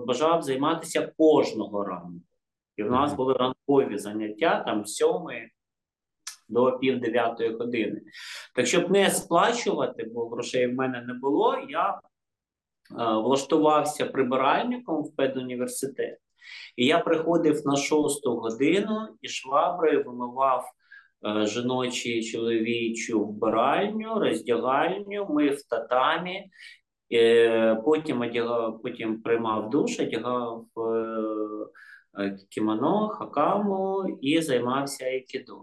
бажав 0.07 0.42
займатися 0.42 1.12
кожного 1.19 1.85
ранку. 1.85 2.26
І 2.76 2.83
в 2.83 2.90
нас 2.90 3.14
були 3.14 3.35
ранкові 3.35 3.99
заняття 3.99 4.62
там 4.66 4.87
сьомої 4.87 5.52
до 6.49 6.78
пів 6.78 7.00
дев'ятої 7.00 7.52
години. 7.52 8.00
Так, 8.54 8.66
щоб 8.66 8.90
не 8.90 9.11
сплачувати, 9.11 10.04
бо 10.04 10.28
грошей 10.28 10.66
в 10.66 10.75
мене 10.75 11.02
не 11.02 11.14
було, 11.14 11.59
я 11.69 11.90
е, 11.90 12.00
влаштувався 12.97 14.07
прибиральником 14.07 15.02
в 15.02 15.16
педуніверситет. 15.16 16.19
І 16.76 16.87
я 16.87 16.99
приходив 16.99 17.66
на 17.66 17.76
шосту 17.76 18.37
годину 18.37 19.09
і 19.21 19.28
шваброю 19.28 20.04
вимивав 20.04 20.73
е, 21.26 21.47
жіночі 21.47 22.23
чоловічу 22.23 23.25
вбиральню, 23.25 24.19
роздягальню, 24.19 25.26
мив 25.31 25.62
татамі, 25.62 26.50
е, 27.12 27.75
потім 27.85 28.21
одягав, 28.21 28.83
потім 28.83 29.23
приймав 29.23 29.71
душ, 29.71 30.00
одягав 30.00 30.67
е, 32.19 32.38
кімоно, 32.50 33.09
хакаму 33.09 34.19
і 34.21 34.43
займався 34.43 35.05
айкідо. 35.05 35.55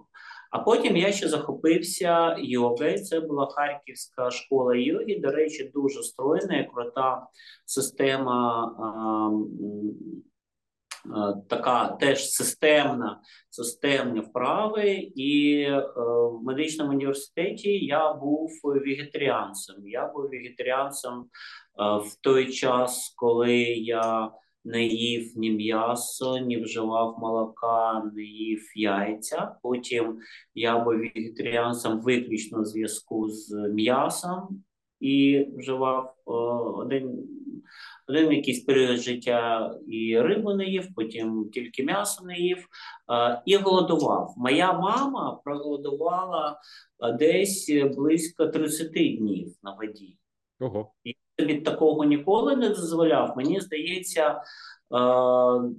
А 0.52 0.60
потім 0.60 0.98
я 0.98 1.12
ще 1.12 1.28
захопився 1.28 2.36
йогою. 2.40 3.00
Це 3.00 3.20
була 3.20 3.48
Харківська 3.48 4.32
школа 4.32 4.76
йоги. 4.76 5.20
До 5.20 5.32
речі, 5.32 5.72
дуже 5.74 6.04
стройна 6.04 6.60
і 6.60 6.70
крута 6.74 7.28
система. 7.66 8.72
А, 11.06 11.34
Така 11.50 11.88
теж 11.88 12.30
системна, 12.30 13.22
системні 13.50 14.20
вправи, 14.20 14.92
і 15.16 15.62
е, 15.62 15.84
в 15.98 16.44
медичному 16.44 16.92
університеті 16.92 17.86
я 17.86 18.14
був 18.14 18.50
вегетаріанцем. 18.64 19.76
Я 19.88 20.08
був 20.08 20.30
вегетаріанцем 20.30 21.14
е, 21.14 21.26
в 21.98 22.16
той 22.22 22.52
час, 22.52 23.14
коли 23.18 23.58
я 23.74 24.32
не 24.66 24.84
їв 24.84 25.34
ні 25.36 25.52
м'ясо, 25.52 26.38
ні 26.38 26.58
вживав 26.58 27.16
молока, 27.20 28.12
не 28.16 28.24
їв 28.24 28.72
яйця. 28.76 29.56
Потім 29.64 30.20
я 30.56 30.80
був 30.80 30.94
вегетаріанцем 30.94 32.02
виключно 32.02 32.62
в 32.62 32.66
зв'язку 32.66 33.30
з 33.30 33.54
м'ясом 33.74 34.64
і 35.00 35.48
вживав 35.58 36.16
один, 36.78 37.28
один 38.10 38.32
якийсь 38.32 38.64
період 38.64 38.98
життя 38.98 39.72
і 39.88 40.22
рибу 40.22 40.54
не 40.54 40.66
їв, 40.66 40.88
потім 40.96 41.50
тільки 41.54 41.84
м'ясо 41.84 42.26
не 42.26 42.38
їв 42.38 42.68
і 43.46 43.56
голодував. 43.56 44.34
Моя 44.38 44.74
мама 44.74 45.42
проголодувала 45.44 46.60
десь 47.20 47.72
близько 47.96 48.48
30 48.48 48.92
днів 48.92 49.54
на 49.64 49.76
воді. 49.76 50.18
Ого. 50.60 50.92
Собі 51.40 51.56
такого 51.56 52.04
ніколи 52.04 52.56
не 52.56 52.70
дозволяв. 52.70 53.34
Мені 53.38 53.60
здається, 53.60 54.42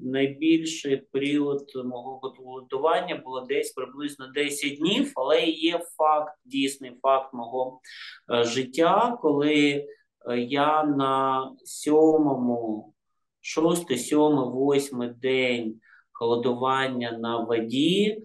найбільший 0.03 0.97
період 0.97 1.73
мого 1.85 2.35
голодування 2.39 3.17
було 3.25 3.41
десь 3.41 3.73
приблизно 3.73 4.27
10 4.35 4.79
днів, 4.79 5.13
але 5.17 5.45
є 5.45 5.81
факт, 5.97 6.35
дійсний 6.45 6.93
факт 7.03 7.35
мого 7.35 7.81
життя, 8.29 9.19
коли 9.23 9.87
я 10.37 10.85
на 10.85 11.53
сьомому, 11.65 12.95
шостий, 13.41 13.99
сьомий, 13.99 14.51
восьмий 14.51 15.09
день 15.09 15.81
голодування 16.21 17.13
на 17.13 17.39
воді 17.39 18.07
е, 18.09 18.23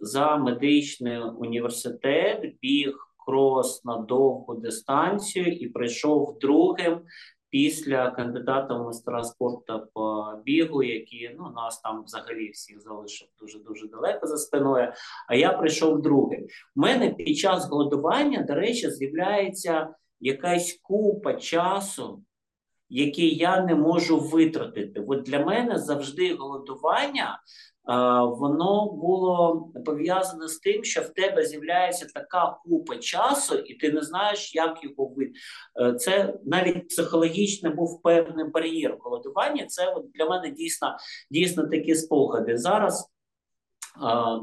за 0.00 0.36
медичний 0.36 1.18
університет 1.18 2.54
біг 2.62 3.08
крос 3.26 3.84
на 3.84 3.96
довгу 3.96 4.54
дистанцію 4.54 5.46
і 5.46 5.68
прийшов 5.68 6.38
другим 6.40 7.00
після 7.50 8.10
кандидата 8.10 8.74
в 8.74 8.84
майстра 8.84 9.24
спорту 9.24 9.86
по 9.94 10.32
бігу, 10.44 10.82
який 10.82 11.36
ну 11.38 11.50
нас 11.56 11.80
там 11.80 12.04
взагалі 12.04 12.50
всіх 12.50 12.80
залишив 12.80 13.28
дуже 13.40 13.58
дуже 13.58 13.88
далеко 13.88 14.26
за 14.26 14.36
спиною. 14.36 14.92
А 15.28 15.34
я 15.34 15.52
прийшов 15.52 16.02
другим. 16.02 16.46
У 16.76 16.80
мене 16.80 17.10
під 17.10 17.36
час 17.38 17.68
голодування, 17.68 18.42
до 18.42 18.54
речі, 18.54 18.90
з'являється 18.90 19.94
якась 20.22 20.78
купа 20.82 21.34
часу. 21.34 22.22
Який 22.88 23.36
я 23.36 23.60
не 23.60 23.74
можу 23.74 24.20
витратити. 24.20 25.04
От 25.08 25.22
для 25.22 25.44
мене 25.44 25.78
завжди 25.78 26.34
голодування 26.34 27.40
воно 28.38 28.92
було 28.92 29.68
пов'язане 29.86 30.48
з 30.48 30.58
тим, 30.58 30.84
що 30.84 31.00
в 31.00 31.08
тебе 31.08 31.44
з'являється 31.44 32.06
така 32.14 32.58
купа 32.64 32.96
часу, 32.96 33.54
і 33.54 33.74
ти 33.74 33.92
не 33.92 34.02
знаєш, 34.02 34.54
як 34.54 34.84
його 34.84 35.12
вид. 35.16 35.36
Це 36.00 36.34
навіть 36.44 36.88
психологічно 36.88 37.70
був 37.70 38.02
певний 38.02 38.48
бар'єр 38.48 38.96
голодування. 39.00 39.66
Це 39.66 39.94
от 39.94 40.10
для 40.14 40.26
мене 40.26 40.50
дійсно 40.50 40.96
дійсно 41.30 41.66
такі 41.66 41.94
спогади. 41.94 42.58
Зараз 42.58 43.08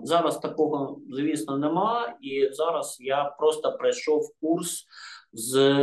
зараз 0.04 0.40
такого, 0.40 1.00
звісно, 1.10 1.58
нема. 1.58 2.18
І 2.22 2.50
зараз 2.52 2.98
я 3.00 3.36
просто 3.40 3.72
пройшов 3.72 4.32
курс 4.42 4.86
з 5.34 5.80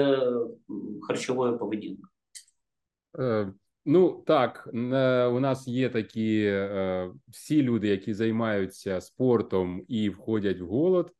харчової 1.09 1.59
поведінки. 1.59 2.03
Е, 3.19 3.53
Ну 3.89 4.25
так, 4.27 4.69
у 5.33 5.41
нас 5.41 5.69
є 5.69 5.89
такі 5.89 6.45
е, 6.45 7.11
всі 7.29 7.63
люди, 7.63 7.89
які 7.89 8.15
займаються 8.15 9.01
спортом 9.01 9.85
і 9.89 10.11
входять 10.11 10.61
в 10.61 10.67
голод. 10.67 11.13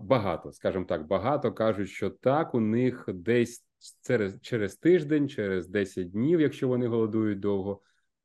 Багато, 0.00 0.52
скажімо 0.52 0.84
так, 0.84 1.06
багато 1.06 1.52
кажуть, 1.52 1.88
що 1.88 2.10
так, 2.10 2.54
у 2.54 2.60
них 2.60 3.04
десь 3.08 3.64
через 4.06 4.40
через 4.40 4.76
тиждень, 4.76 5.28
через 5.28 5.68
10 5.68 6.10
днів, 6.10 6.40
якщо 6.40 6.68
вони 6.68 6.86
голодують 6.86 7.40
довго, 7.40 7.80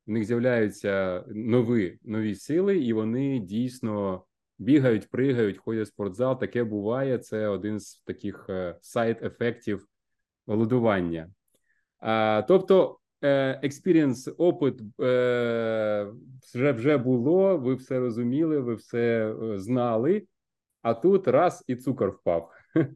у 0.08 0.12
них 0.12 0.26
з'являються 0.26 1.24
нові 1.28 2.00
нові 2.04 2.36
сили, 2.36 2.78
і 2.78 2.94
вони 2.94 3.40
дійсно 3.40 4.24
бігають, 4.60 5.10
пригають, 5.10 5.58
ходять 5.58 5.88
в 5.88 5.90
спортзал. 5.90 6.40
Таке 6.40 6.64
буває. 6.64 7.18
Це 7.18 7.48
один 7.48 7.80
з 7.80 7.96
таких 7.96 8.50
side-ефектів 8.82 9.86
голодування. 10.46 11.30
Тобто 12.48 13.00
experience, 13.22 14.30
опит 14.38 14.82
е, 15.02 16.08
вже 16.54 16.72
вже 16.72 16.98
було, 16.98 17.58
ви 17.58 17.76
все 17.76 18.00
розуміли, 18.00 18.60
ви 18.60 18.76
все 18.76 19.36
е, 19.44 19.60
знали, 19.60 20.24
а 20.82 20.94
тут 20.94 21.28
раз 21.28 21.64
і 21.68 21.76
цукор 21.76 22.10
впав. 22.10 22.52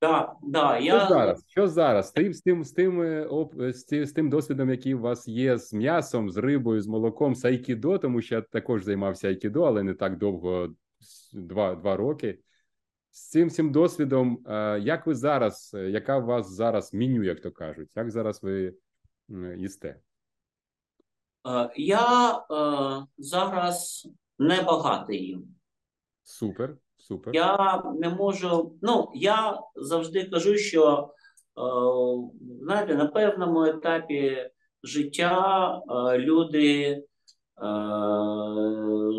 Да, 0.00 0.32
да, 0.42 0.78
я... 0.78 1.00
Що 1.00 1.08
зараз? 1.08 1.44
Що 1.48 1.68
зараз? 1.68 2.12
Тим, 2.12 2.34
з 2.34 2.40
тим, 2.40 2.64
з 2.64 2.72
тим, 2.72 3.02
е, 3.02 3.28
з 3.72 3.84
тим, 3.84 4.06
з 4.06 4.12
тим 4.12 4.30
досвідом, 4.30 4.70
який 4.70 4.94
у 4.94 5.00
вас 5.00 5.28
є 5.28 5.58
з 5.58 5.72
м'ясом, 5.72 6.30
з 6.30 6.36
рибою, 6.36 6.80
з 6.80 6.86
молоком, 6.86 7.34
з 7.34 7.44
айкідо, 7.44 7.98
тому 7.98 8.22
що 8.22 8.34
я 8.34 8.40
також 8.40 8.84
займався 8.84 9.28
айкідо, 9.28 9.62
але 9.62 9.82
не 9.82 9.94
так 9.94 10.18
довго, 10.18 10.68
два, 11.32 11.74
два 11.74 11.96
роки. 11.96 12.38
З 13.10 13.28
цим 13.28 13.48
всім 13.48 13.72
досвідом, 13.72 14.44
як 14.80 15.06
ви 15.06 15.14
зараз, 15.14 15.76
яка 15.88 16.18
у 16.18 16.26
вас 16.26 16.50
зараз 16.50 16.94
меню, 16.94 17.22
як 17.22 17.40
то 17.40 17.50
кажуть, 17.50 17.88
як 17.96 18.10
зараз 18.10 18.42
ви 18.42 18.74
їсте? 19.56 20.00
Е, 21.48 21.70
я 21.76 22.32
е, 22.32 23.06
зараз 23.18 24.08
небагато 24.38 25.12
їм. 25.12 25.54
Супер, 26.22 26.76
супер. 26.96 27.34
Я 27.34 27.82
не 27.94 28.08
можу. 28.08 28.72
Ну, 28.82 29.10
я 29.14 29.60
завжди 29.76 30.24
кажу, 30.24 30.56
що 30.56 31.10
е, 31.58 31.62
знаєте, 32.62 32.94
на 32.94 33.06
певному 33.06 33.64
етапі 33.64 34.50
життя 34.82 35.82
е, 35.90 36.18
люди 36.18 36.82
е, 36.82 37.02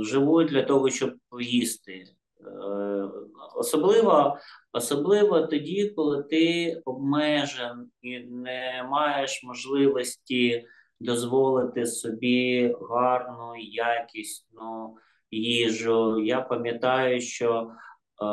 живуть 0.03 0.47
для 0.47 0.63
того, 0.63 0.89
щоб 0.89 1.13
їсти. 1.39 2.05
Е, 2.41 3.09
особливо 3.55 4.37
особливо 4.73 5.41
тоді, 5.41 5.89
коли 5.95 6.23
ти 6.23 6.73
обмежен 6.85 7.91
і 8.01 8.19
не 8.19 8.87
маєш 8.89 9.43
можливості 9.43 10.65
дозволити 10.99 11.85
собі 11.85 12.73
гарну, 12.89 13.53
якісну 13.71 14.95
їжу. 15.31 16.19
Я 16.23 16.41
пам'ятаю, 16.41 17.21
що 17.21 17.61
е, 17.61 18.25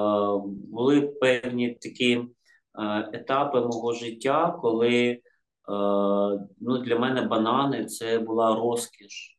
були 0.47 1.01
певні 1.01 1.71
такі 1.71 2.13
е, 2.15 2.25
етапи 3.13 3.61
мого 3.61 3.93
життя, 3.93 4.59
коли 4.63 4.97
е, 5.09 5.21
ну, 6.61 6.79
для 6.85 6.99
мене 6.99 7.23
банани 7.23 7.85
це 7.85 8.19
була 8.19 8.55
розкіш. 8.55 9.36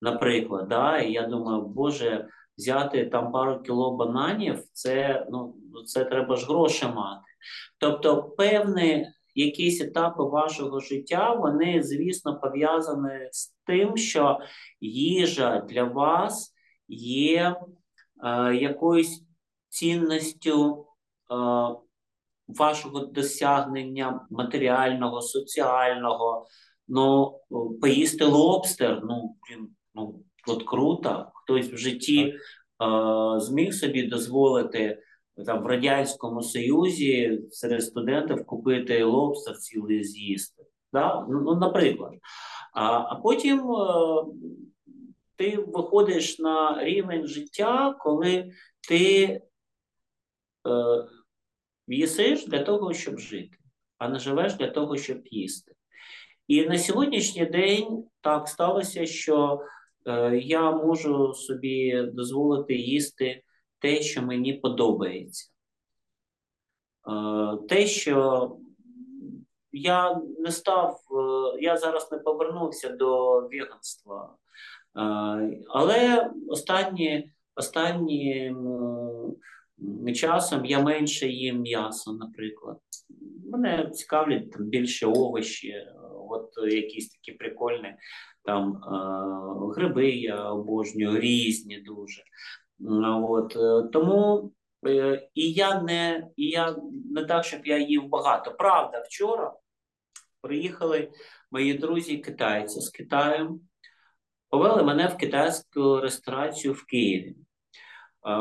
Наприклад, 0.00 0.68
да? 0.68 0.98
і 0.98 1.12
я 1.12 1.26
думаю, 1.26 1.62
Боже 1.62 2.28
взяти 2.58 3.06
там 3.06 3.32
пару 3.32 3.62
кіло 3.62 3.96
бананів, 3.96 4.62
це 4.72 5.26
ну 5.30 5.54
це 5.86 6.04
треба 6.04 6.36
ж 6.36 6.46
гроші 6.46 6.86
мати. 6.86 7.22
Тобто, 7.78 8.22
певні 8.22 9.06
якісь 9.34 9.80
етапи 9.80 10.22
вашого 10.22 10.80
життя, 10.80 11.34
вони, 11.34 11.82
звісно, 11.82 12.40
пов'язані 12.40 13.28
з 13.30 13.54
тим, 13.66 13.96
що 13.96 14.38
їжа 14.80 15.60
для 15.68 15.84
вас 15.84 16.54
є 16.88 17.56
е, 18.24 18.54
якоюсь 18.54 19.22
цінністю 19.68 20.86
вашого 22.48 23.00
досягнення 23.06 24.26
матеріального, 24.30 25.22
соціального, 25.22 26.46
ну, 26.88 27.38
поїсти 27.80 28.24
лобстер, 28.24 29.00
ну, 29.04 29.36
блін, 29.48 29.68
ну, 29.96 30.22
от 30.46 30.62
круто, 30.62 31.30
хтось 31.34 31.68
в 31.68 31.76
житті 31.76 32.20
е, 32.22 32.36
зміг 33.40 33.74
собі 33.74 34.02
дозволити 34.02 35.02
там 35.46 35.62
в 35.62 35.66
Радянському 35.66 36.42
Союзі 36.42 37.40
серед 37.50 37.84
студентів 37.84 38.46
купити 38.46 39.04
лобстер 39.04 39.56
цілий 39.56 40.04
з'їсти. 40.04 40.62
Да? 40.92 41.26
Ну, 41.28 41.54
наприклад. 41.54 42.12
А 42.72 42.98
а 42.98 43.14
потім 43.14 43.70
е, 43.70 44.24
ти 45.36 45.56
виходиш 45.56 46.38
на 46.38 46.84
рівень 46.84 47.26
життя, 47.26 47.96
коли 48.00 48.50
ти 48.88 49.24
е, 49.24 49.40
їсиш 51.88 52.46
для 52.46 52.62
того, 52.62 52.94
щоб 52.94 53.18
жити, 53.18 53.56
а 53.98 54.08
не 54.08 54.18
живеш 54.18 54.54
для 54.54 54.70
того, 54.70 54.96
щоб 54.96 55.18
їсти. 55.24 55.72
І 56.48 56.66
на 56.66 56.78
сьогоднішній 56.78 57.46
день 57.46 58.04
так 58.20 58.48
сталося, 58.48 59.06
що 59.06 59.60
я 60.42 60.70
можу 60.70 61.34
собі 61.34 62.02
дозволити 62.12 62.74
їсти 62.74 63.42
те, 63.78 64.02
що 64.02 64.22
мені 64.22 64.52
подобається. 64.52 65.50
Е, 67.08 67.56
те, 67.68 67.86
що 67.86 68.56
я 69.72 70.20
не 70.38 70.50
став, 70.50 71.00
е, 71.10 71.62
я 71.62 71.76
зараз 71.76 72.12
не 72.12 72.18
повернувся 72.18 72.88
до 72.88 73.40
веганства, 73.40 74.36
е, 74.96 75.60
але 75.68 76.30
останні, 76.48 77.32
останнім 77.54 78.56
часом 80.14 80.64
я 80.64 80.80
менше 80.80 81.28
їм 81.28 81.60
м'ясо, 81.60 82.12
наприклад. 82.12 82.78
Мене 83.44 83.90
цікавлять 83.90 84.60
більше 84.60 85.06
овочі, 85.06 85.74
от 86.30 86.50
якісь 86.72 87.08
такі 87.08 87.32
прикольні 87.32 87.94
там 88.46 88.80
гриби 89.76 90.10
я 90.10 90.50
обожнюю, 90.50 91.20
різні 91.20 91.78
дуже. 91.80 92.22
От, 93.28 93.56
Тому 93.92 94.52
і 95.34 95.52
я 95.52 95.82
не 95.82 96.28
і 96.36 96.48
я 96.48 96.76
не 97.14 97.24
так, 97.24 97.44
щоб 97.44 97.66
я 97.66 97.78
їв 97.78 98.08
багато. 98.08 98.50
Правда, 98.52 99.02
вчора 99.06 99.52
приїхали 100.40 101.10
мої 101.50 101.74
друзі 101.74 102.18
китайці 102.18 102.80
з 102.80 102.90
Китаю, 102.90 103.60
повели 104.48 104.82
мене 104.82 105.06
в 105.06 105.16
китайську 105.16 106.00
ресторацію 106.00 106.74
в 106.74 106.86
Києві. 106.86 107.36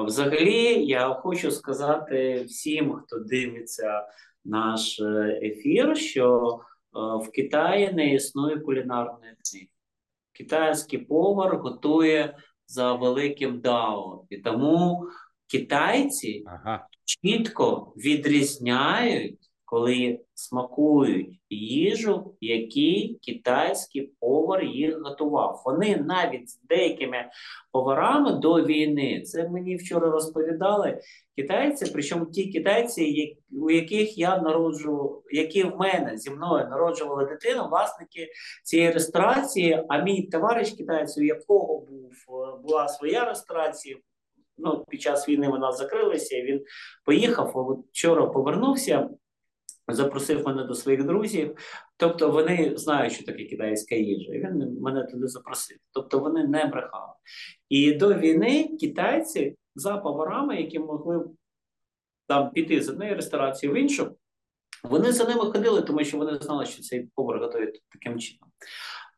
Взагалі, 0.06 0.86
я 0.86 1.14
хочу 1.14 1.52
сказати 1.52 2.44
всім, 2.44 2.94
хто 2.94 3.20
дивиться 3.20 4.08
наш 4.46 5.00
е, 5.00 5.40
ефір, 5.44 5.98
що 5.98 6.60
в 6.96 7.32
Китаї 7.32 7.94
не 7.94 8.14
існує 8.14 8.60
кулінарної 8.60 9.34
книги. 9.44 9.68
Китайський 10.32 11.00
повар 11.00 11.58
готує 11.58 12.38
за 12.68 12.94
великим 12.94 13.60
дао. 13.60 14.26
І 14.30 14.38
тому 14.38 15.08
китайці 15.52 16.44
ага. 16.46 16.88
чітко 17.06 17.94
відрізняють 17.98 19.40
коли 19.66 20.20
смакують 20.34 21.40
їжу, 21.50 22.36
які 22.42 23.20
китайський 23.22 24.14
повар 24.20 24.64
їх 24.64 25.02
готував. 25.02 25.62
Вони 25.66 25.98
навіть 25.98 26.50
з 26.50 26.62
деякими 26.62 27.30
поварами 27.72 28.32
до 28.32 28.66
війни, 28.66 29.22
це 29.22 29.50
мені 29.50 29.76
вчора 29.76 30.10
розповідали 30.10 31.02
китайці, 31.36 31.92
причому 31.94 32.26
ті 32.26 32.52
китайці, 32.52 33.38
у 33.62 33.72
яких 33.72 34.18
я 34.18 34.38
народжу, 34.38 35.24
які 35.32 35.64
в 35.64 35.76
мене 35.78 36.18
зі 36.18 36.30
мною 36.30 36.68
народжували 36.70 37.26
дитину, 37.26 37.68
власники 37.70 38.28
цієї 38.64 38.90
реєстрації, 38.90 39.84
а 39.90 40.02
мій 40.02 40.22
товариш 40.22 40.72
китайць, 40.72 41.18
у 41.18 41.24
якого 41.24 41.80
був 41.80 42.12
була 42.64 42.88
своя 42.88 43.24
реєстрація. 43.24 43.98
Ну, 44.58 44.86
під 44.90 45.02
час 45.02 45.30
війни 45.30 45.50
вона 45.50 45.72
закрилася, 45.72 46.42
він 46.42 46.62
поїхав. 47.06 47.84
Вчора 47.92 48.26
повернувся 48.26 49.10
запросив 49.88 50.48
мене 50.48 50.64
до 50.64 50.76
своїх 50.76 51.04
друзів. 51.04 51.58
Тобто 51.98 52.32
вони 52.32 52.74
знають, 52.76 53.14
що 53.14 53.26
таке 53.26 53.44
китайська 53.44 53.96
їжа, 53.96 54.34
і 54.34 54.40
він 54.40 54.78
мене 54.82 55.04
туди 55.04 55.28
запросив. 55.28 55.78
Тобто 55.92 56.20
вони 56.20 56.48
не 56.48 56.66
брехали. 56.66 57.14
І 57.70 57.94
до 57.94 58.14
війни 58.14 58.78
китайці 58.82 59.56
за 59.76 59.98
поварами, 59.98 60.62
які 60.62 60.80
могли 60.80 61.26
там 62.28 62.52
піти 62.52 62.82
з 62.82 62.90
однієї 62.90 63.16
ресторації 63.16 63.72
в 63.72 63.76
іншу, 63.76 64.16
вони 64.84 65.12
за 65.12 65.26
ними 65.26 65.42
ходили, 65.42 65.82
тому 65.82 66.04
що 66.04 66.18
вони 66.18 66.38
знали, 66.38 66.66
що 66.66 66.82
цей 66.82 67.10
повар 67.16 67.40
готує 67.40 67.74
таким 67.92 68.20
чином. 68.20 68.50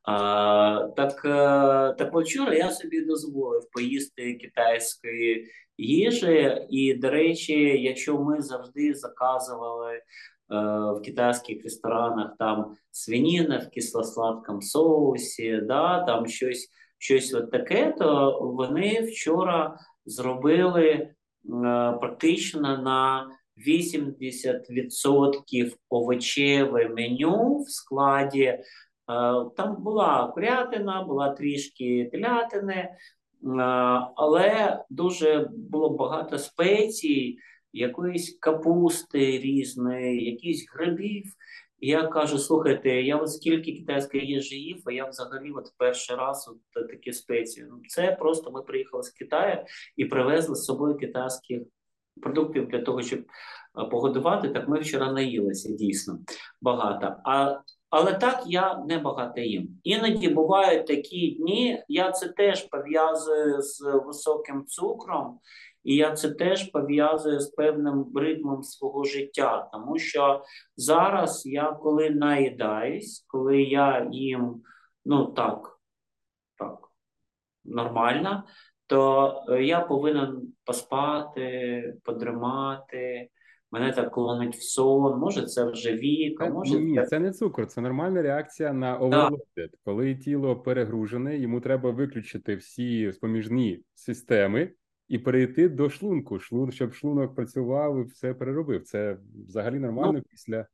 А, 0.03 0.88
Так 0.95 1.25
е, 1.25 1.95
так 1.97 2.15
вчора 2.15 2.53
я 2.53 2.71
собі 2.71 3.01
дозволив 3.01 3.69
поїсти 3.71 4.34
китайської 4.34 5.51
їжі, 5.77 6.58
і, 6.69 6.93
до 6.93 7.10
речі, 7.10 7.53
якщо 7.82 8.17
ми 8.17 8.41
завжди 8.41 8.93
заказували 8.93 10.01
в 10.49 11.01
китайських 11.05 11.63
ресторанах 11.63 12.36
там 12.39 12.75
свиніна 12.91 13.57
в 13.57 13.69
кисло-сладкому 13.69 14.62
соусі, 14.62 15.60
да, 15.63 16.03
там 16.03 16.27
щось 16.27 16.69
щось 16.97 17.33
от 17.33 17.51
таке, 17.51 17.95
то 17.99 18.39
вони 18.41 19.01
вчора 19.01 19.79
зробили 20.05 20.89
е, 20.89 21.12
практично 22.01 22.77
на 22.77 23.27
80% 23.67 25.73
овочеве 25.89 26.89
меню 26.89 27.57
в 27.57 27.71
складі. 27.71 28.43
Е, 28.43 28.62
там 29.57 29.75
була 29.79 30.31
курятина, 30.33 31.03
була 31.03 31.29
трішки 31.29 32.10
телятини, 32.12 32.89
але 34.15 34.79
дуже 34.89 35.49
було 35.53 35.89
багато 35.89 36.38
спецій 36.38 37.38
якоїсь 37.78 38.38
капусти 38.40 39.20
різної, 39.20 40.26
якісь 40.26 40.68
грибів. 40.74 41.34
І 41.80 41.88
я 41.88 42.08
кажу: 42.08 42.38
слухайте, 42.38 42.90
я 42.90 43.18
от 43.18 43.32
скільки 43.32 43.72
китайської 43.72 44.26
їжі 44.26 44.56
їв, 44.56 44.82
а 44.86 44.92
я 44.92 45.06
взагалі 45.06 45.52
от 45.52 45.74
перший 45.78 46.16
раз 46.16 46.50
от 46.76 46.88
такі 46.88 47.13
спеції. 47.13 47.66
Ну, 47.70 47.82
це 47.88 48.18
просто 48.20 48.52
ми 48.52 48.62
приїхали 48.62 49.04
з 49.04 49.10
Китаю 49.10 49.66
і 49.96 50.06
привезли 50.06 50.56
з 50.56 50.63
собою 50.63 50.98
китайських 50.98 51.62
продуктів 52.22 52.68
для 52.68 52.82
того, 52.82 53.02
щоб 53.02 53.20
погодувати. 53.92 54.50
Так 54.50 54.68
ми 54.68 54.80
вчора 54.80 55.12
наїлися 55.12 55.74
дійсно 55.74 56.20
багато. 56.62 57.16
А 57.26 57.60
але 57.90 58.13
так 58.13 58.44
я 58.46 58.84
не 58.88 58.98
багато 58.98 59.42
їм. 59.42 59.70
Іноді 59.84 60.30
бувають 60.30 60.88
такі 60.88 61.32
дні. 61.32 61.84
Я 61.88 62.12
це 62.12 62.28
теж 62.28 62.62
пов'язую 62.62 63.62
з 63.62 63.82
високим 64.06 64.66
цукром. 64.66 65.40
І 65.88 65.95
я 65.95 66.12
це 66.12 66.32
теж 66.32 66.71
пов'язую 66.71 67.39
з 67.39 67.47
певним 67.47 68.12
ритмом 68.15 68.63
свого 68.63 69.04
життя, 69.04 69.69
тому 69.73 69.97
що 69.97 70.43
зараз 70.78 71.45
я 71.45 71.71
коли 71.71 72.10
наїдаюсь, 72.10 73.26
коли 73.28 73.62
я 73.62 74.08
їм 74.12 74.62
ну 75.06 75.26
так, 75.26 75.80
так, 76.58 76.78
нормально, 77.65 78.43
то 78.88 79.34
е, 79.50 79.63
я 79.63 79.80
повинен 79.80 80.54
поспати, 80.65 81.93
подримати. 82.04 83.30
Мене 83.71 83.91
так 83.91 84.12
клонить 84.12 84.56
в 84.56 84.63
сон, 84.63 85.19
може 85.19 85.45
це 85.45 85.71
вже 85.71 85.93
вік, 85.93 86.41
а 86.41 86.50
може 86.50 86.80
ні, 86.80 87.06
це 87.06 87.19
не 87.19 87.32
цукор, 87.32 87.67
це 87.67 87.82
нормальна 87.82 88.21
реакція 88.21 88.73
на 88.73 88.97
оверлоди. 88.97 89.69
Коли 89.86 90.15
тіло 90.15 90.56
перегружене, 90.56 91.38
йому 91.38 91.62
треба 91.62 91.91
виключити 91.91 92.56
всі 92.56 93.12
споміжні 93.13 93.82
системи 93.93 94.71
і 95.08 95.20
перейти 95.20 95.70
до 95.70 95.89
шлунку, 95.89 96.39
шлун, 96.39 96.72
щоб 96.72 96.93
шлунок 96.93 97.36
працював 97.36 98.00
і 98.00 98.04
все 98.04 98.34
переробив. 98.34 98.84
Це 98.84 99.17
взагалі 99.48 99.80
нормально 99.80 100.13
ну, 100.13 100.24
після 100.30 100.65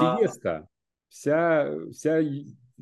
сієста. 0.00 0.66
Вся, 1.08 1.70
вся 1.90 2.24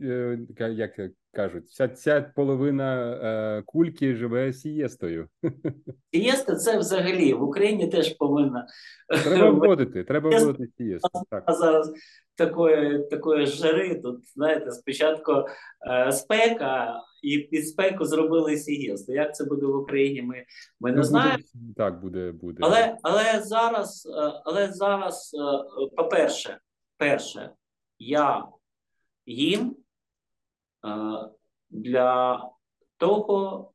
е, 0.03 0.39
як 0.59 1.01
кажуть, 1.33 1.65
вся 1.65 1.87
вся 1.87 2.33
половина 2.37 3.13
е, 3.13 3.63
кульки 3.67 4.15
живе 4.15 4.53
сієстою. 4.53 5.29
Сієста 6.13 6.57
це 6.57 6.79
взагалі 6.79 7.35
в 7.35 7.43
Україні 7.43 7.89
теж 7.89 8.15
повинна 8.15 8.67
треба 9.09 9.51
вводити. 9.67 10.05
Треба 10.05 10.31
вводити 10.31 10.73
сієсту. 10.77 11.23
Так. 11.31 11.43
А 11.47 11.53
зараз 11.53 11.93
такої 12.35 12.99
такої 13.11 13.47
жари. 13.47 13.95
Тут 13.95 14.29
знаєте, 14.35 14.71
спочатку 14.71 15.33
е, 15.91 16.13
спека, 16.13 17.01
і 17.23 17.39
під 17.39 17.69
спеку 17.69 18.05
зробили 18.05 18.57
сієсту. 18.57 19.13
Як 19.13 19.37
це 19.37 19.45
буде 19.45 19.67
в 19.67 19.77
Україні? 19.77 20.23
Ми 20.23 20.45
ми 20.81 20.91
не 20.91 20.97
ну, 20.97 21.03
знаємо. 21.03 21.45
Так 21.77 22.01
буде, 22.01 22.33
буде. 22.33 22.59
Але 22.63 22.99
але 23.03 23.43
зараз, 23.43 24.07
е, 24.07 24.43
але 24.45 24.73
зараз, 24.73 25.35
е, 25.35 25.97
по-перше, 25.97 26.61
перше, 26.97 27.51
я 27.99 28.49
їм 29.27 29.77
е, 30.87 30.89
для 31.71 32.43
того, 32.97 33.73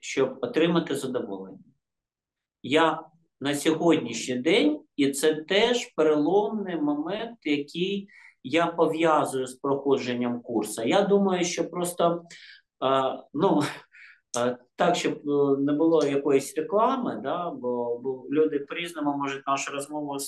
щоб 0.00 0.38
отримати 0.42 0.96
задоволення. 0.96 1.58
Я 2.62 3.02
на 3.40 3.54
сьогоднішній 3.54 4.38
день 4.38 4.80
і 4.96 5.10
це 5.10 5.34
теж 5.34 5.86
переломний 5.96 6.76
момент, 6.76 7.38
який 7.42 8.08
я 8.44 8.66
пов'язую 8.66 9.46
з 9.46 9.54
проходженням 9.54 10.40
курсу. 10.40 10.82
Я 10.82 11.02
думаю, 11.02 11.44
що 11.44 11.70
просто 11.70 12.24
ну. 13.34 13.62
Е, 14.38 14.56
так, 14.76 14.96
щоб 14.96 15.12
е, 15.12 15.60
не 15.60 15.72
було 15.72 16.04
якоїсь 16.04 16.56
реклами, 16.56 17.20
да, 17.22 17.50
бо 17.50 18.00
бо 18.02 18.26
люди 18.30 18.58
по-різному 18.58 19.16
можуть 19.16 19.46
нашу 19.46 19.72
розмову 19.72 20.18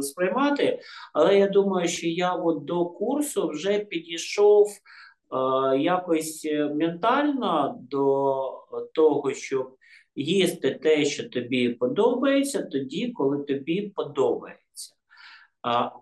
сприймати. 0.00 0.80
Але 1.14 1.38
я 1.38 1.48
думаю, 1.48 1.88
що 1.88 2.06
я 2.06 2.32
от 2.32 2.64
до 2.64 2.86
курсу 2.86 3.48
вже 3.48 3.78
підійшов 3.78 4.68
е, 4.68 5.78
якось 5.78 6.46
ментально 6.74 7.78
до 7.90 8.34
того, 8.94 9.34
щоб 9.34 9.76
їсти 10.14 10.70
те, 10.82 11.04
що 11.04 11.28
тобі 11.28 11.68
подобається, 11.68 12.62
тоді, 12.62 13.12
коли 13.12 13.38
тобі 13.38 13.92
подобається. 13.96 14.94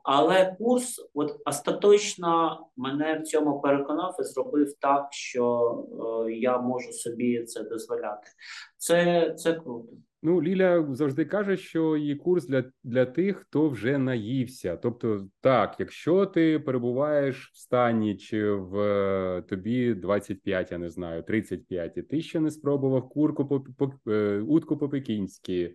Але 0.03 0.57
курс 0.59 1.11
от 1.15 1.41
остаточно 1.45 2.59
мене 2.77 3.19
в 3.19 3.23
цьому 3.23 3.61
переконав 3.61 4.17
і 4.21 4.23
зробив 4.23 4.75
так, 4.81 5.09
що 5.11 6.25
е, 6.27 6.33
я 6.33 6.59
можу 6.59 6.93
собі 6.93 7.45
це 7.45 7.63
дозволяти. 7.63 8.29
Це 8.77 9.31
це 9.39 9.53
круто. 9.53 9.89
Ну, 10.23 10.43
Ліля 10.43 10.87
завжди 10.91 11.25
каже, 11.25 11.57
що 11.57 11.97
її 11.97 12.15
курс 12.15 12.47
для 12.47 12.65
для 12.85 13.07
тих, 13.07 13.37
хто 13.37 13.69
вже 13.69 13.99
наївся. 13.99 14.77
Тобто, 14.77 15.29
так, 15.41 15.77
якщо 15.79 16.27
ти 16.27 16.59
перебуваєш 16.59 17.51
в 17.55 17.57
стані 17.57 18.17
чи 18.17 18.51
в 18.51 18.79
е, 18.79 19.43
тобі 19.43 19.95
25, 19.95 20.73
я 20.73 20.79
не 20.79 20.91
знаю, 20.91 21.23
35, 21.23 21.97
і 21.97 22.03
ти 22.03 22.23
ще 22.23 22.41
не 22.41 22.51
спробував 22.51 23.09
курку 23.09 23.47
по, 23.47 23.61
по 23.61 24.11
е, 24.11 24.41
утку 24.41 24.77
по 24.77 24.89
пекінськи 24.89 25.75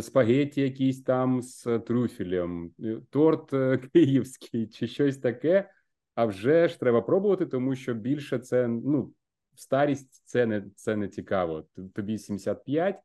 спагеті 0.00 0.60
якісь 0.60 1.02
там 1.02 1.42
з 1.42 1.78
трюфелем, 1.78 2.72
е, 2.80 3.00
торт 3.10 3.52
е, 3.52 3.78
київський 3.92 4.66
чи 4.66 4.86
щось 4.86 5.18
таке. 5.18 5.70
А 6.14 6.24
вже 6.24 6.68
ж 6.68 6.80
треба 6.80 7.02
пробувати, 7.02 7.46
тому 7.46 7.76
що 7.76 7.94
більше 7.94 8.38
це 8.38 8.68
ну 8.68 9.12
старість 9.54 10.22
це 10.24 10.46
не 10.46 10.64
це 10.76 10.96
не 10.96 11.08
цікаво. 11.08 11.66
Тобі 11.94 12.18
75, 12.18 13.00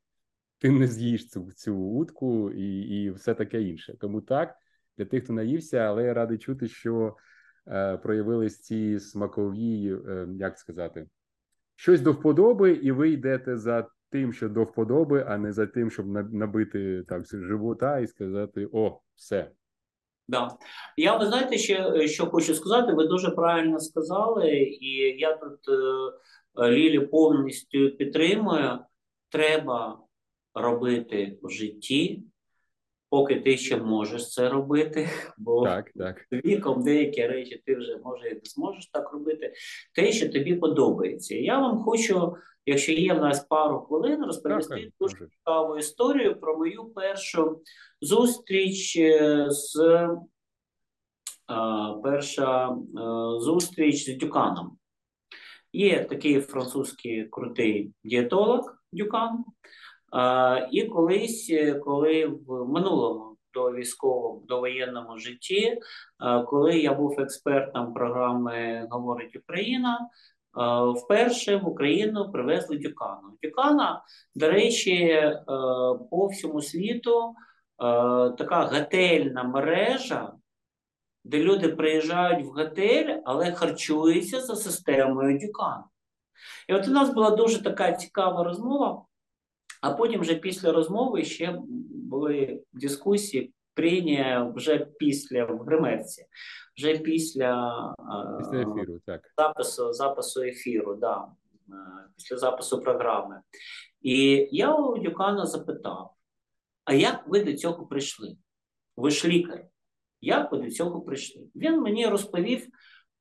ти 0.58 0.72
не 0.72 0.88
з'їш 0.88 1.30
цю 1.30 1.52
цю 1.56 1.76
утку 1.76 2.52
і 2.52 2.80
і 2.80 3.12
все 3.12 3.34
таке 3.34 3.62
інше. 3.62 3.98
Тому 4.00 4.22
так 4.22 4.56
для 4.98 5.06
тих, 5.06 5.24
хто 5.24 5.34
наївся, 5.34 5.78
але 5.78 6.04
я 6.04 6.14
радий 6.14 6.38
чути, 6.38 6.68
що 6.68 7.16
е, 7.68 7.98
проявились 7.98 8.60
ці 8.62 9.00
смакові, 9.00 9.98
е, 10.08 10.28
як 10.40 10.58
сказати, 10.58 11.08
щось 11.76 12.02
до 12.02 12.12
вподоби, 12.12 12.72
і 12.72 12.92
ви 12.92 13.10
йдете 13.10 13.58
за 13.58 13.88
тим, 14.14 14.34
що 14.34 14.50
до 14.50 14.64
вподоби, 14.64 15.26
а 15.28 15.38
не 15.38 15.54
за 15.54 15.68
тим, 15.68 15.92
щоб 15.92 16.08
набити 16.34 17.04
так 17.08 17.26
живота 17.26 18.00
і 18.00 18.08
сказати: 18.08 18.68
О, 18.74 19.00
все. 19.16 19.52
Да. 20.28 20.58
Я 20.98 21.18
ви 21.18 21.26
знаєте, 21.26 21.58
ще 21.58 22.08
що 22.08 22.26
хочу 22.26 22.56
сказати, 22.56 22.94
ви 22.94 23.08
дуже 23.08 23.30
правильно 23.32 23.80
сказали, 23.80 24.50
і 24.58 25.20
я 25.20 25.38
тут 25.38 25.60
е, 26.60 26.70
Лілі 26.70 27.00
повністю 27.00 27.90
підтримую. 27.90 28.80
Треба 29.30 30.00
робити 30.54 31.40
в 31.42 31.50
житті 31.50 32.24
поки 33.14 33.36
ти 33.36 33.58
ще 33.58 33.78
можеш 33.78 34.30
це 34.30 34.50
робити, 34.50 35.10
бо 35.38 35.64
так, 35.64 35.92
так. 35.96 36.28
віком 36.32 36.84
деякі 36.84 37.28
речі 37.28 37.64
ти 37.66 37.76
вже 37.76 37.98
може 38.04 38.30
і 38.30 38.34
не 38.34 38.42
зможеш 38.44 38.88
так 38.88 39.14
робити. 39.14 39.54
Те, 39.96 40.12
що 40.12 40.30
тобі 40.30 40.56
подобається. 40.56 41.36
Я 41.36 41.60
вам 41.60 41.78
хочу, 41.78 42.36
якщо 42.66 42.92
є 42.92 43.14
в 43.14 43.18
нас 43.18 43.40
пару 43.40 43.80
хвилин, 43.80 44.26
розповісти 44.26 44.76
так, 44.76 44.92
дуже 45.00 45.28
цікаву 45.28 45.78
історію 45.78 46.40
про 46.40 46.58
мою 46.58 46.86
першу 46.86 47.62
зустріч 48.02 48.98
е, 48.98 49.46
з 49.50 50.08
а, 51.48 51.94
перша 52.04 52.70
е, 52.70 52.76
зустріч 53.40 54.06
з 54.06 54.18
Дюканом. 54.18 54.78
Є 55.74 56.04
такий 56.04 56.42
французький 56.42 57.28
крутий 57.30 57.94
дієтолог 58.04 58.76
Дюкан. 58.92 59.44
І 60.72 60.84
колись, 60.84 61.50
е, 61.50 61.74
коли 61.74 62.26
в 62.26 62.66
минулому 62.66 63.38
до 63.54 63.72
військовому 63.72 64.44
до 64.48 64.60
воєнному 64.60 65.18
житті, 65.20 65.80
коли 66.48 66.80
я 66.80 66.94
був 66.94 67.20
експертом 67.20 67.94
програми 67.94 68.88
Говорить 68.92 69.36
Україна, 69.36 70.10
вперше 70.96 71.56
в 71.56 71.68
Україну 71.68 72.32
привезли 72.32 72.78
Дюкану. 72.78 73.38
Дюкана, 73.44 74.04
до 74.36 74.52
речі, 74.52 74.96
е, 74.96 75.44
по 76.12 76.28
всьому 76.28 76.62
світу 76.62 77.34
така 78.38 78.70
готельна 78.74 79.44
мережа. 79.44 80.34
Де 81.24 81.40
люди 81.40 81.70
приїжджають 81.70 82.46
в 82.46 82.50
готель, 82.50 83.20
але 83.26 83.52
харчуються 83.52 84.42
за 84.42 84.56
системою 84.56 85.40
Дюкана. 85.40 85.84
І 86.68 86.74
от 86.74 86.88
у 86.88 86.92
нас 86.92 87.14
була 87.14 87.30
дуже 87.30 87.64
така 87.64 87.92
цікава 87.92 88.44
розмова. 88.44 89.06
А 89.84 89.92
потім 89.92 90.22
вже 90.22 90.36
після 90.36 90.72
розмови 90.72 91.24
ще 91.24 91.60
були 91.90 92.64
дискусії, 92.74 93.54
прийняття 93.74 94.52
вже 94.56 94.78
після 94.78 95.46
в 95.46 95.58
гримерці, 95.58 96.26
вже 96.78 96.98
після, 96.98 97.96
після 98.40 98.62
ефіру, 98.62 99.00
так. 99.06 99.22
запису 99.38 99.94
запису 99.94 100.42
ефіру, 100.42 100.96
да, 100.96 101.28
після 102.18 102.38
запису 102.38 102.82
програми. 102.82 103.42
І 104.02 104.48
я 104.52 104.76
у 104.76 104.98
Дюкана 104.98 105.46
запитав: 105.46 106.14
а 106.86 106.94
як 106.94 107.28
ви 107.28 107.44
до 107.44 107.54
цього 107.54 107.86
прийшли? 107.86 108.38
Ви 108.98 109.12
ж 109.12 109.28
лікар, 109.28 109.66
як 110.22 110.52
ви 110.52 110.58
до 110.58 110.72
цього 110.72 111.02
прийшли? 111.02 111.44
Він 111.56 111.82
мені 111.82 112.08
розповів 112.08 112.68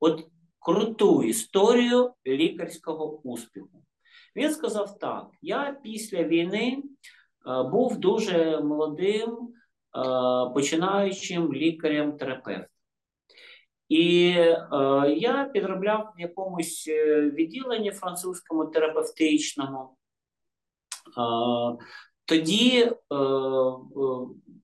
от 0.01 0.27
круту 0.59 1.23
історію 1.23 2.13
лікарського 2.27 3.21
успіху. 3.21 3.83
Він 4.37 4.51
сказав 4.51 4.99
так: 4.99 5.27
я 5.43 5.77
після 5.83 6.23
війни 6.23 6.83
е, 6.83 7.63
був 7.63 7.99
дуже 7.99 8.61
молодим, 8.61 9.31
е, 9.31 9.51
починаючим 10.55 11.55
лікарем-терапевтом. 11.55 12.67
І 13.89 14.29
е, 14.29 14.59
я 15.17 15.51
підробляв 15.53 16.13
в 16.17 16.21
якомусь 16.21 16.89
відділенні 17.33 17.91
французькому 17.91 18.67
терапевтичному. 18.67 19.97
Тоді 22.25 22.93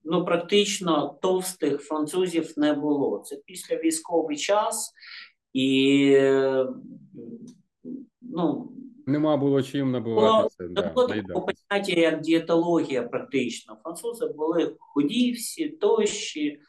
ну, 0.05 0.25
практично 0.27 1.19
товстих 1.23 1.81
французів 1.81 2.53
не 2.57 2.73
було. 2.73 3.19
Це 3.19 3.37
після 3.47 3.77
військовий 3.77 4.37
час, 4.37 4.93
і 5.53 6.21
ну, 8.23 8.73
Нема 9.09 9.37
було 9.37 9.63
чим 9.63 9.91
набуватися. 9.91 10.69
Да, 10.71 10.93
було 10.95 11.09
такого 11.09 11.47
поняття, 11.47 11.93
як 11.93 12.21
дієтологія, 12.21 13.03
практично. 13.03 13.77
Французи 13.83 14.27
були 14.27 14.77
худі 14.79 15.33
всі, 15.33 15.69
тощі, 15.69 16.61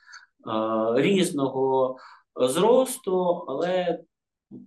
різного 0.95 1.97
зросту, 2.35 3.45
але 3.47 3.99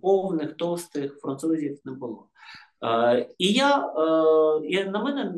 повних 0.01 0.57
товстих 0.57 1.19
французів 1.19 1.79
не 1.85 1.91
було. 1.91 2.27
І 3.37 3.53
я, 3.53 3.93
і 4.63 4.83
на 4.83 5.03
мене 5.03 5.33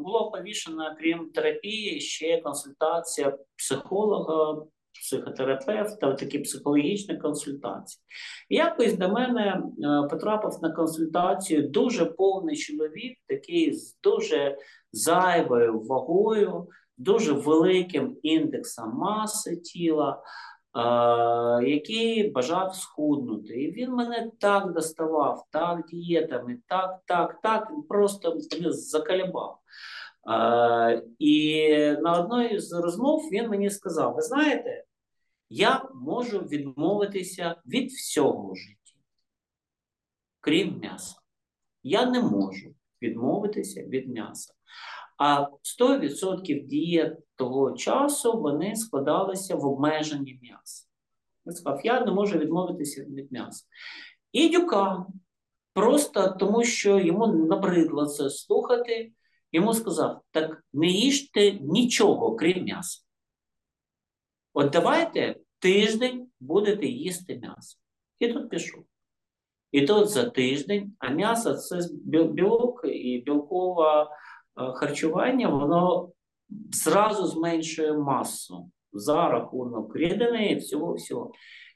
було 0.00 0.30
повішено, 0.30 0.96
крім 0.98 1.30
терапії, 1.30 2.00
ще 2.00 2.40
консультація 2.40 3.38
психолога, 3.56 4.62
психотерапевта, 5.00 6.12
такі 6.12 6.38
психологічні 6.38 7.16
консультації. 7.16 8.02
Якось 8.50 8.98
до 8.98 9.08
мене 9.08 9.42
е, 9.42 10.08
потрапив 10.10 10.52
на 10.62 10.70
консультацію 10.70 11.68
дуже 11.68 12.04
повний 12.04 12.56
чоловік, 12.56 13.18
такий 13.28 13.74
з 13.74 13.98
дуже 14.02 14.56
зайвою 14.92 15.80
вагою, 15.80 16.68
дуже 16.98 17.32
великим 17.32 18.16
індексом 18.22 18.94
маси 18.94 19.56
тіла. 19.56 20.22
Uh, 20.74 21.62
який 21.62 22.30
бажав 22.30 22.74
схуднути. 22.74 23.54
І 23.54 23.72
він 23.72 23.92
мене 23.92 24.30
так 24.40 24.72
доставав, 24.72 25.44
так 25.50 25.86
дієтами, 25.86 26.58
так, 26.68 27.00
так, 27.06 27.38
так, 27.42 27.68
просто 27.88 28.36
закалібав. 28.70 29.58
І 31.18 31.68
на 32.02 32.20
одній 32.20 32.60
з 32.60 32.72
розмов 32.72 33.28
він 33.32 33.48
мені 33.48 33.70
сказав: 33.70 34.14
ви 34.14 34.22
знаєте, 34.22 34.84
я 35.48 35.88
можу 35.94 36.38
відмовитися 36.38 37.56
від 37.66 37.90
всього 37.90 38.54
житті, 38.54 38.96
крім 40.40 40.78
м'яса. 40.78 41.16
Я 41.82 42.10
не 42.10 42.22
можу 42.22 42.74
відмовитися 43.02 43.82
від 43.82 44.08
м'яса. 44.08 44.54
А 45.18 45.46
100% 45.80 46.66
дієт 46.66 47.18
того 47.34 47.72
часу 47.72 48.40
вони 48.40 48.76
складалися 48.76 49.56
в 49.56 49.66
обмеженні 49.66 50.38
м'яса. 50.42 50.88
Він 51.46 51.54
сказав, 51.54 51.80
я 51.84 52.00
не 52.00 52.12
можу 52.12 52.38
відмовитися 52.38 53.04
від 53.04 53.32
м'яса. 53.32 53.64
І 54.32 54.48
Дюкан, 54.48 55.06
просто 55.72 56.36
тому 56.40 56.64
що 56.64 56.98
йому 56.98 57.26
набридло 57.26 58.06
це 58.06 58.30
слухати, 58.30 59.12
йому 59.54 59.74
сказав: 59.74 60.20
так 60.30 60.64
не 60.72 60.86
їжте 60.86 61.52
нічого, 61.52 62.36
крім 62.36 62.64
м'яса. 62.64 63.02
От 64.52 64.70
давайте 64.70 65.36
тиждень 65.58 66.28
будете 66.40 66.86
їсти 66.86 67.38
м'ясо. 67.38 67.78
І 68.18 68.28
тут 68.28 68.50
пішов. 68.50 68.84
І 69.72 69.86
тут 69.86 70.08
за 70.08 70.30
тиждень, 70.30 70.92
а 70.98 71.10
м'ясо 71.10 71.54
це 71.54 71.88
білок 72.04 72.80
і 72.84 73.22
білкове 73.26 74.02
е, 74.02 74.06
харчування, 74.72 75.48
воно 75.48 76.12
зразу 76.72 77.26
зменшує 77.26 77.92
масу 77.92 78.70
за 78.92 79.28
рахунок 79.28 79.96
рідини 79.96 80.46
і 80.46 80.56
всього 80.56 80.94
всього. 80.94 81.32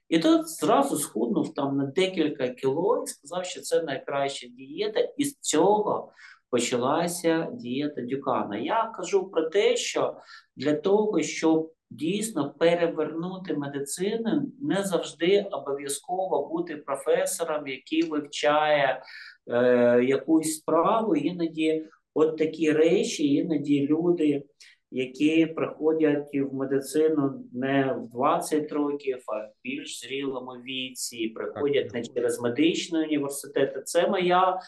І 0.08 0.18
тут 0.18 0.48
зразу 0.48 0.96
схуднув 0.96 1.54
там 1.54 1.76
на 1.76 1.86
декілька 1.86 2.48
кіло 2.48 3.02
і 3.04 3.06
сказав, 3.06 3.44
що 3.44 3.60
це 3.60 3.82
найкраща 3.82 4.46
дієта, 4.46 5.00
і 5.00 5.24
з 5.24 5.38
цього 5.38 6.12
почалася 6.50 7.48
дієта 7.52 8.02
Дюкана. 8.02 8.58
Я 8.58 8.92
кажу 8.96 9.30
про 9.30 9.42
те, 9.42 9.76
що 9.76 10.16
для 10.56 10.74
того, 10.74 11.22
щоб 11.22 11.72
дійсно 11.90 12.54
перевернути 12.58 13.54
медицину, 13.54 14.52
не 14.60 14.82
завжди 14.82 15.46
обов'язково 15.50 16.48
бути 16.48 16.76
професором, 16.76 17.66
який 17.66 18.02
вивчає 18.02 19.02
е, 19.50 20.04
якусь 20.04 20.56
справу. 20.56 21.16
Іноді 21.16 21.86
от 22.14 22.36
такі 22.36 22.72
речі, 22.72 23.34
іноді 23.34 23.86
люди, 23.86 24.42
які 24.90 25.46
приходять 25.46 26.30
в 26.34 26.54
медицину 26.54 27.44
не 27.52 27.92
в 27.92 28.08
20 28.08 28.72
років, 28.72 29.18
а 29.26 29.38
в 29.38 29.52
більш 29.64 30.00
зрілому 30.00 30.50
віці, 30.50 31.28
приходять 31.28 31.94
не 31.94 32.02
через 32.04 32.40
медичний 32.40 33.04
університет. 33.04 33.88
Це 33.88 34.08
моя 34.08 34.52
е, 34.52 34.58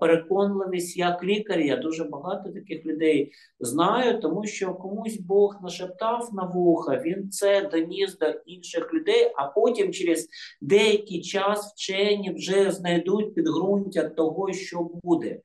переконливість 0.00 0.96
як 0.96 1.24
лікар. 1.24 1.60
Я 1.60 1.76
дуже 1.76 2.04
багато 2.04 2.52
таких 2.52 2.86
людей 2.86 3.32
знаю, 3.60 4.20
тому 4.20 4.46
що 4.46 4.74
комусь 4.74 5.16
Бог 5.16 5.56
нашептав 5.62 6.28
на 6.32 6.46
вуха, 6.46 7.02
він 7.04 7.30
це 7.30 7.68
доніс 7.72 8.18
до 8.18 8.26
інших 8.26 8.94
людей, 8.94 9.32
а 9.36 9.46
потім 9.46 9.92
через 9.92 10.28
деякий 10.60 11.22
час 11.22 11.72
вчені 11.72 12.32
вже 12.32 12.70
знайдуть 12.70 13.34
підґрунтя 13.34 14.08
того, 14.08 14.52
що 14.52 14.90
буде. 15.02 15.40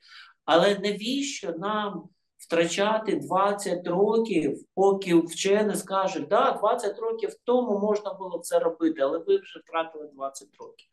Але 0.45 0.79
навіщо 0.83 1.53
нам 1.57 2.09
втрачати 2.47 3.15
20 3.15 3.87
років, 3.87 4.57
поки 4.75 5.15
вчені 5.15 5.75
скажуть, 5.75 6.27
да, 6.27 6.51
20 6.51 6.99
років 6.99 7.29
тому 7.43 7.79
можна 7.79 8.13
було 8.13 8.39
це 8.39 8.59
робити, 8.59 9.01
але 9.01 9.17
ви 9.17 9.37
вже 9.37 9.59
втратили 9.59 10.09
20 10.13 10.47
років. 10.59 10.87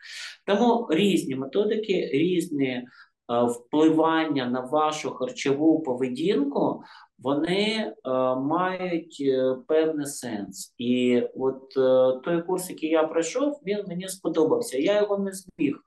Тому 0.46 0.88
різні 0.90 1.34
методики, 1.34 2.10
різні 2.12 2.68
е, 2.68 2.84
впливання 3.28 4.46
на 4.46 4.60
вашу 4.60 5.10
харчову 5.10 5.82
поведінку, 5.82 6.82
вони 7.18 7.92
е, 8.04 8.10
мають 8.34 9.18
е, 9.20 9.56
певний 9.68 10.06
сенс. 10.06 10.74
І 10.78 11.22
от 11.34 11.76
е, 11.76 12.20
той 12.24 12.42
курс, 12.42 12.70
який 12.70 12.90
я 12.90 13.04
пройшов, 13.04 13.60
він 13.66 13.84
мені 13.88 14.08
сподобався. 14.08 14.78
Я 14.78 15.00
його 15.00 15.18
не 15.18 15.32
зміг 15.32 15.78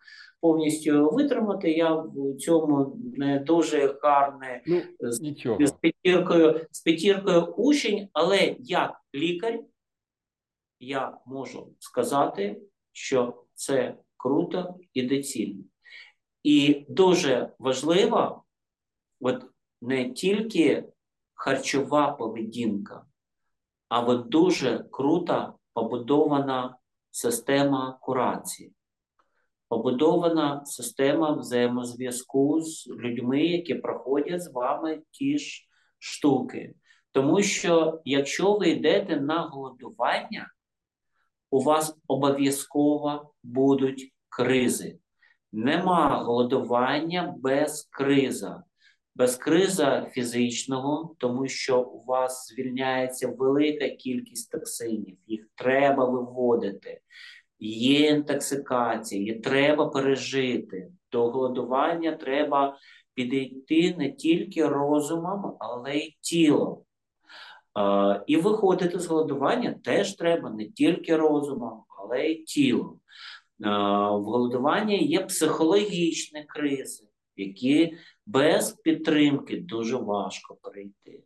повністю 0.42 1.10
витримати. 1.10 1.72
Я 1.72 1.94
в 1.94 2.38
цьому 2.40 2.98
не 3.16 3.40
дуже 3.40 4.00
гарний 4.04 4.62
Ну, 4.68 4.82
з 5.00 5.22
з 5.60 5.72
п'ятіркою, 5.72 6.62
з 6.72 6.82
п'ятіркою 6.82 7.42
учень, 7.42 8.08
але 8.14 8.56
як 8.60 9.02
лікар 9.16 9.60
я 10.80 11.18
можу 11.26 11.74
сказати, 11.80 12.62
що 12.92 13.44
це 13.54 13.98
круто 14.18 14.76
і 14.94 15.02
доцільно. 15.02 15.64
І 16.44 16.86
дуже 16.90 17.50
важливо, 17.60 18.44
от 19.20 19.46
не 19.82 20.12
тільки 20.12 20.84
харчова 21.38 22.12
поведінка, 22.12 23.06
а 23.90 24.00
от 24.00 24.30
дуже 24.30 24.86
крута 24.92 25.54
побудована 25.74 26.78
система 27.12 27.98
курації, 28.02 28.74
побудована 29.68 30.66
система 30.66 31.32
взаємозв'язку 31.32 32.62
з 32.62 32.88
людьми, 32.88 33.46
які 33.46 33.76
проходять 33.76 34.44
з 34.44 34.52
вами 34.52 35.02
ті 35.12 35.38
ж 35.38 35.68
штуки. 36.00 36.74
Тому 37.12 37.42
що 37.42 38.02
якщо 38.06 38.54
ви 38.54 38.70
йдете 38.70 39.22
на 39.22 39.42
голодування, 39.42 40.52
у 41.50 41.64
вас 41.64 41.98
обов'язково 42.08 43.34
будуть 43.44 44.14
кризи. 44.30 45.00
Нема 45.52 46.24
голодування 46.24 47.36
без 47.38 47.84
криза. 47.92 48.64
Без 49.18 49.36
криза 49.36 50.06
фізичного, 50.12 51.16
тому 51.18 51.48
що 51.48 51.82
у 51.82 52.06
вас 52.06 52.48
звільняється 52.48 53.28
велика 53.38 53.90
кількість 53.90 54.52
токсинів, 54.52 55.18
їх 55.28 55.48
треба 55.56 56.06
виводити. 56.06 57.02
Є 57.60 58.10
інтоксикація, 58.10 59.22
її 59.22 59.40
треба 59.40 59.88
пережити. 59.88 60.92
До 61.12 61.30
голодування 61.30 62.12
треба 62.12 62.78
підійти 63.14 63.96
не 63.98 64.12
тільки 64.12 64.68
розумом, 64.68 65.56
але 65.60 65.96
й 65.96 66.18
тілом. 66.22 66.78
Е, 67.80 68.24
І 68.28 68.38
виходити 68.38 69.00
з 69.00 69.06
голодування 69.06 69.76
теж 69.84 70.16
треба 70.16 70.50
не 70.50 70.66
тільки 70.66 71.16
розумом, 71.16 71.84
але 72.00 72.28
й 72.28 72.44
тілом. 72.44 73.00
Е, 73.66 73.70
В 74.10 74.24
голодуванні 74.24 75.06
є 75.06 75.20
психологічні 75.20 76.44
кризи, 76.48 77.08
які 77.36 77.94
без 78.28 78.72
підтримки 78.72 79.58
дуже 79.58 79.98
важко 79.98 80.56
перейти. 80.56 81.24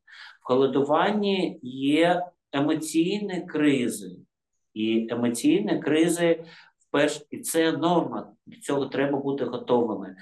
В 0.50 0.54
голодуванні 0.54 1.60
є 1.64 2.26
емоційні 2.52 3.46
кризи, 3.48 4.18
і 4.74 5.08
емоційні 5.12 5.80
кризи 5.80 6.44
вперше, 6.80 7.22
і 7.30 7.38
це 7.40 7.72
норма, 7.72 8.34
до 8.46 8.60
цього 8.60 8.86
треба 8.86 9.20
бути 9.20 9.46
готовими. 9.46 10.16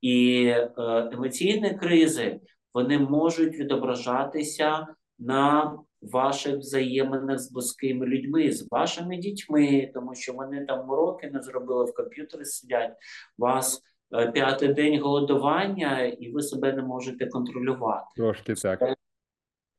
І 0.00 0.44
е, 0.46 0.70
емоційні 1.12 1.70
кризи 1.70 2.40
вони 2.74 2.98
можуть 2.98 3.54
відображатися 3.54 4.86
на 5.18 5.78
ваших 6.02 6.56
взаєминах 6.56 7.38
з 7.38 7.52
близькими 7.52 8.06
людьми, 8.06 8.52
з 8.52 8.68
вашими 8.70 9.16
дітьми, 9.16 9.90
тому 9.94 10.14
що 10.14 10.32
вони 10.32 10.64
там 10.64 10.90
уроки 10.90 11.30
не 11.30 11.42
зробили, 11.42 11.84
в 11.84 11.94
комп'ютері 11.94 12.44
сидять. 12.44 12.92
Вас 13.38 13.82
п'ятий 14.10 14.68
день 14.68 15.00
голодування, 15.00 16.02
і 16.02 16.30
ви 16.30 16.42
себе 16.42 16.72
не 16.72 16.82
можете 16.82 17.26
контролювати. 17.26 18.06
Трошки 18.16 18.54
так. 18.54 18.96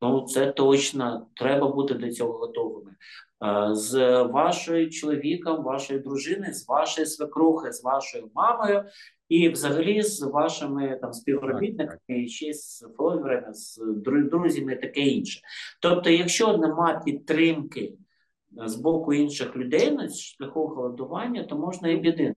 Ну, 0.02 0.22
це 0.22 0.52
точно 0.52 1.28
треба 1.34 1.68
бути 1.68 1.94
до 1.94 2.12
цього 2.12 2.34
готовими. 2.34 2.92
Е, 3.46 3.76
З 3.76 4.24
вашою 4.24 4.90
чоловіком, 4.90 5.64
вашою 5.64 6.00
дружиною, 6.00 6.54
з 6.54 6.68
вашою 6.68 7.08
свекрухою, 7.08 7.74
з 7.74 7.84
вашою 7.84 8.32
мамою, 8.36 8.86
і 9.30 9.50
взагалі 9.50 10.02
з 10.02 10.22
вашими 10.22 10.98
там 11.02 11.14
співробітниками, 11.14 12.00
і 12.08 12.28
ще 12.28 12.54
з 12.54 12.88
фоловерами, 12.98 13.54
з 13.54 13.82
друзями, 14.06 14.74
і 14.74 14.76
таке 14.76 15.02
інше. 15.02 15.42
Тобто, 15.82 16.10
якщо 16.10 16.58
нема 16.58 17.02
підтримки 17.06 17.94
е, 18.64 18.68
з 18.68 18.76
боку 18.76 19.14
інших 19.14 19.56
людей 19.56 19.92
на 19.92 20.10
шляху 20.10 20.68
голодування, 20.68 21.44
то 21.44 21.58
можна 21.58 21.90
і 21.90 21.98
біди. 21.98 22.34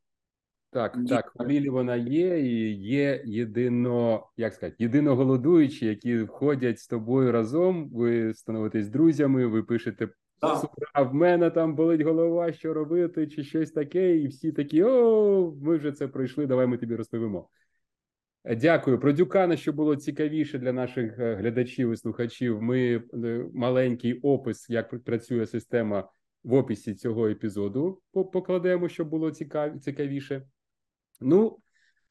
Так, 0.73 0.97
Ні. 0.97 1.09
так, 1.09 1.33
Лілі 1.41 1.69
вона 1.69 1.97
є, 1.97 2.41
і 2.41 2.75
є 2.75 3.23
єдино, 3.25 4.27
як 4.37 4.55
сказати, 4.55 4.77
єдино 4.79 5.17
голодуючі, 5.17 5.87
які 5.87 6.23
входять 6.23 6.79
з 6.79 6.87
тобою 6.87 7.33
разом. 7.33 7.89
Ви 7.89 8.35
становитесь 8.35 8.89
друзями, 8.89 9.47
ви 9.47 9.63
пишете 9.63 10.09
а 10.93 11.03
в 11.03 11.15
мене 11.15 11.51
там 11.51 11.75
болить 11.75 12.01
голова, 12.01 12.53
що 12.53 12.75
робити, 12.75 13.27
чи 13.27 13.45
щось 13.45 13.71
таке, 13.71 14.17
і 14.17 14.27
всі 14.27 14.53
такі: 14.53 14.83
о, 14.83 15.55
ми 15.63 15.77
вже 15.77 15.93
це 15.93 16.09
пройшли, 16.09 16.47
давай 16.47 16.67
ми 16.67 16.79
тобі 16.79 16.97
розповімо. 16.97 17.49
Е, 18.45 18.57
Дякую. 18.57 19.01
Про 19.01 19.13
Дюкана, 19.13 19.57
що 19.57 19.73
було 19.73 19.97
цікавіше 19.97 20.59
для 20.59 20.73
наших 20.73 21.19
е, 21.19 21.35
глядачів 21.35 21.93
і 21.93 21.97
слухачів. 21.97 22.63
Ми 22.63 23.03
е, 23.15 23.47
маленький 23.55 24.21
опис, 24.21 24.71
як 24.71 25.05
працює 25.05 25.47
система 25.47 26.09
в 26.45 26.55
описі 26.55 26.95
цього 26.95 27.29
епізоду 27.29 28.01
покладемо, 28.13 28.89
щоб 28.89 29.09
було 29.09 29.31
цікавіше. 29.81 30.43
Ну, 31.21 31.61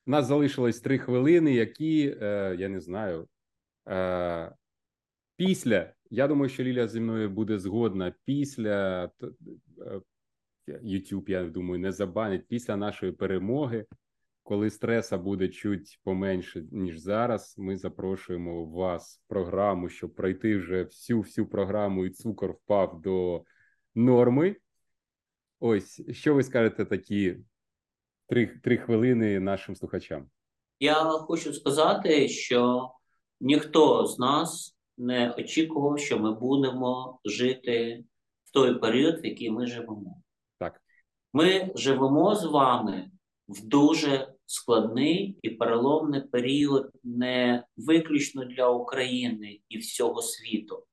у 0.05 0.11
нас 0.11 0.25
залишилось 0.27 0.81
три 0.81 0.99
хвилини, 0.99 1.53
які, 1.53 2.17
е, 2.21 2.55
я 2.59 2.69
не 2.69 2.79
знаю, 2.79 3.27
е, 3.87 4.51
після, 5.35 5.93
я 6.09 6.27
думаю, 6.27 6.49
що 6.49 6.63
Ліля 6.63 6.87
зі 6.87 6.99
мною 6.99 7.29
буде 7.29 7.59
згодна, 7.59 8.13
після 8.25 9.03
е, 9.21 10.01
YouTube, 10.67 11.29
я 11.29 11.43
думаю, 11.43 11.79
не 11.79 11.91
забанить, 11.91 12.47
після 12.47 12.75
нашої 12.75 13.11
перемоги, 13.11 13.85
коли 14.43 14.69
стреса 14.69 15.17
буде 15.17 15.47
чуть 15.47 15.99
поменше, 16.03 16.65
ніж 16.71 16.99
зараз, 16.99 17.55
ми 17.57 17.77
запрошуємо 17.77 18.65
вас 18.65 19.21
в 19.25 19.29
програму, 19.29 19.89
щоб 19.89 20.15
пройти 20.15 20.57
вже 20.57 20.83
всю 20.83 21.21
всю 21.21 21.47
програму, 21.47 22.05
і 22.05 22.09
цукор 22.09 22.51
впав 22.51 23.01
до 23.01 23.43
норми. 23.95 24.55
Ось, 25.59 26.01
що 26.11 26.33
ви 26.33 26.43
скажете 26.43 26.85
такі 26.85 27.37
три, 28.29 28.47
три 28.63 28.77
хвилини 28.77 29.39
нашим 29.39 29.75
слухачам? 29.75 30.29
Я 30.79 31.03
хочу 31.03 31.53
сказати, 31.53 32.27
що 32.27 32.91
ніхто 33.41 34.05
з 34.05 34.19
нас 34.19 34.77
не 34.97 35.31
очікував, 35.31 35.99
що 35.99 36.19
ми 36.19 36.33
будемо 36.33 37.19
жити 37.25 38.03
в 38.43 38.51
той 38.51 38.79
період, 38.79 39.21
в 39.21 39.25
який 39.25 39.51
ми 39.51 39.67
живемо. 39.67 40.21
Так. 40.59 40.81
Ми 41.33 41.71
живемо 41.75 42.35
з 42.35 42.45
вами 42.45 43.11
в 43.47 43.67
дуже 43.67 44.33
складний 44.45 45.39
і 45.41 45.49
переломний 45.49 46.21
період 46.21 46.91
не 47.03 47.63
виключно 47.77 48.45
для 48.45 48.69
України 48.69 49.59
і 49.69 49.77
всього 49.77 50.21
світу, 50.21 50.83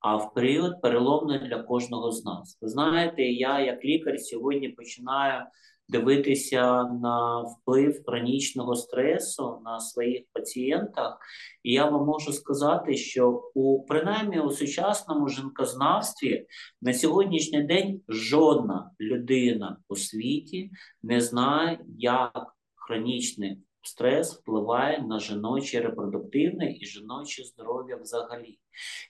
а 0.00 0.16
в 0.16 0.34
період 0.34 0.82
переломний 0.82 1.38
для 1.38 1.62
кожного 1.62 2.12
з 2.12 2.24
нас. 2.24 2.58
Ви 2.60 2.68
знаєте, 2.68 3.22
я 3.22 3.60
як 3.60 3.84
лікар 3.84 4.20
сьогодні 4.20 4.68
починаю 4.68 5.44
дивитися 5.88 6.84
на 6.84 7.40
вплив 7.40 8.04
хронічного 8.06 8.74
стресу 8.74 9.58
на 9.64 9.80
своїх 9.80 10.22
пацієнтах, 10.32 11.18
і 11.62 11.72
я 11.72 11.90
вам 11.90 12.06
можу 12.06 12.32
сказати, 12.32 12.96
що 12.96 13.50
у 13.54 13.84
принаймні 13.84 14.40
у 14.40 14.50
сучасному 14.50 15.28
жінкознавстві 15.28 16.46
на 16.82 16.92
сьогоднішній 16.92 17.62
день 17.62 18.00
жодна 18.08 18.90
людина 19.00 19.78
у 19.88 19.96
світі 19.96 20.70
не 21.02 21.20
знає, 21.20 21.80
як 21.98 22.56
хронічний 22.74 23.58
стрес 23.82 24.34
впливає 24.34 25.02
на 25.02 25.20
жіноче 25.20 25.80
репродуктивне 25.80 26.76
і 26.80 26.86
жіноче 26.86 27.44
здоров'я 27.44 27.96
взагалі. 27.96 28.58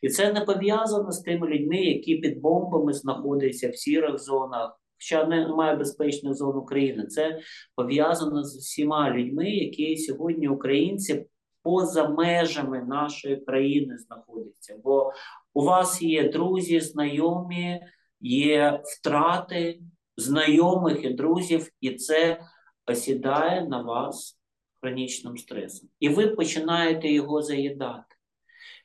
І 0.03 0.09
це 0.09 0.33
не 0.33 0.41
пов'язано 0.41 1.12
з 1.12 1.20
тими 1.20 1.49
людьми, 1.49 1.77
які 1.77 2.16
під 2.16 2.41
бомбами 2.41 2.93
знаходяться 2.93 3.70
в 3.70 3.77
сірих 3.77 4.18
зонах. 4.18 4.81
Хоча 4.99 5.26
немає 5.26 5.76
безпечних 5.76 6.34
зон 6.34 6.57
України, 6.57 7.07
це 7.07 7.40
пов'язано 7.74 8.44
з 8.44 8.57
усіма 8.57 9.11
людьми, 9.11 9.51
які 9.51 9.97
сьогодні 9.97 10.49
українці 10.49 11.26
поза 11.62 12.09
межами 12.09 12.82
нашої 12.82 13.36
країни 13.36 13.99
знаходяться. 13.99 14.78
Бо 14.84 15.12
у 15.55 15.64
вас 15.64 16.03
є 16.03 16.28
друзі, 16.28 16.80
знайомі, 16.80 17.80
є 18.20 18.80
втрати 18.84 19.80
знайомих 20.16 21.05
і 21.05 21.11
друзів, 21.11 21.70
і 21.80 21.90
це 21.90 22.40
осідає 22.86 23.68
на 23.68 23.82
вас 23.82 24.38
хронічним 24.80 25.36
стресом. 25.36 25.88
І 26.01 26.09
ви 26.09 26.28
починаєте 26.28 27.09
його 27.09 27.42
заїдати. 27.42 28.15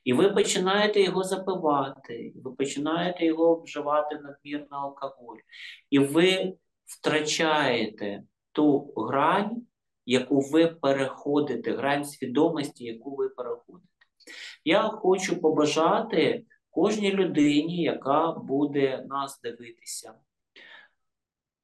І 0.04 0.14
ви 0.14 0.30
починаєте 0.30 1.02
його 1.02 1.24
запивати, 1.24 2.34
ви 2.44 2.52
починаєте 2.52 3.26
його 3.26 3.62
вживати 3.62 4.16
надмірно 4.16 4.78
алкоголь. 4.78 5.38
І 5.90 6.00
ви 6.00 6.54
втрачаєте 6.86 8.24
ту 8.52 8.94
грань, 8.98 9.62
яку 10.06 10.40
ви 10.40 10.68
переходите, 10.68 11.72
грань 11.72 12.06
свідомості, 12.06 12.86
яку 12.86 13.16
ви 13.16 13.30
переходите. 13.30 13.88
Я 14.66 14.82
хочу 14.82 15.42
побажати 15.42 16.46
кожній 16.70 17.12
людині, 17.12 17.84
яка 17.84 18.32
буде 18.32 19.06
нас 19.10 19.40
дивитися, 19.44 20.14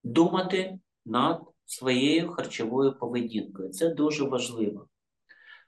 думати 0.03 0.79
над 1.05 1.41
своєю 1.65 2.31
харчовою 2.31 2.99
поведінкою. 2.99 3.69
Це 3.69 3.89
дуже 3.89 4.23
важливо. 4.23 4.87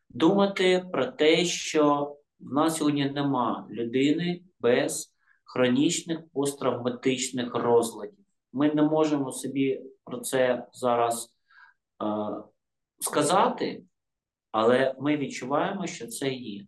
Думати 0.09 0.85
про 0.91 1.05
те, 1.05 1.45
що 1.45 2.15
в 2.39 2.53
нас 2.53 2.77
сьогодні 2.77 3.09
нема 3.09 3.67
людини 3.71 4.41
без 4.59 5.13
хронічних 5.43 6.19
посттравматичних 6.33 7.55
розладів. 7.55 8.25
Ми 8.53 8.73
не 8.73 8.81
можемо 8.81 9.31
собі 9.31 9.81
про 10.03 10.19
це 10.19 10.67
зараз 10.73 11.35
е, 12.03 12.05
сказати, 12.99 13.83
але 14.51 14.95
ми 14.99 15.17
відчуваємо, 15.17 15.87
що 15.87 16.07
це 16.07 16.29
є. 16.29 16.65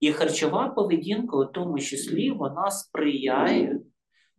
І 0.00 0.12
харчова 0.12 0.68
поведінка, 0.68 1.36
у 1.36 1.44
тому 1.44 1.78
числі, 1.78 2.30
вона 2.30 2.70
сприяє 2.70 3.80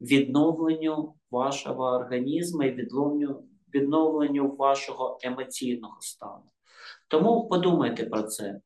відновленню 0.01 1.15
вашого 1.31 1.83
організму 1.83 2.63
і 2.63 2.87
відновленню, 3.73 4.55
вашого 4.55 5.19
емоційного 5.23 5.97
стану. 5.99 6.43
Тому 7.11 7.47
подумайте 7.47 8.05
про 8.05 8.23
це. 8.23 8.45
Е, 8.45 8.59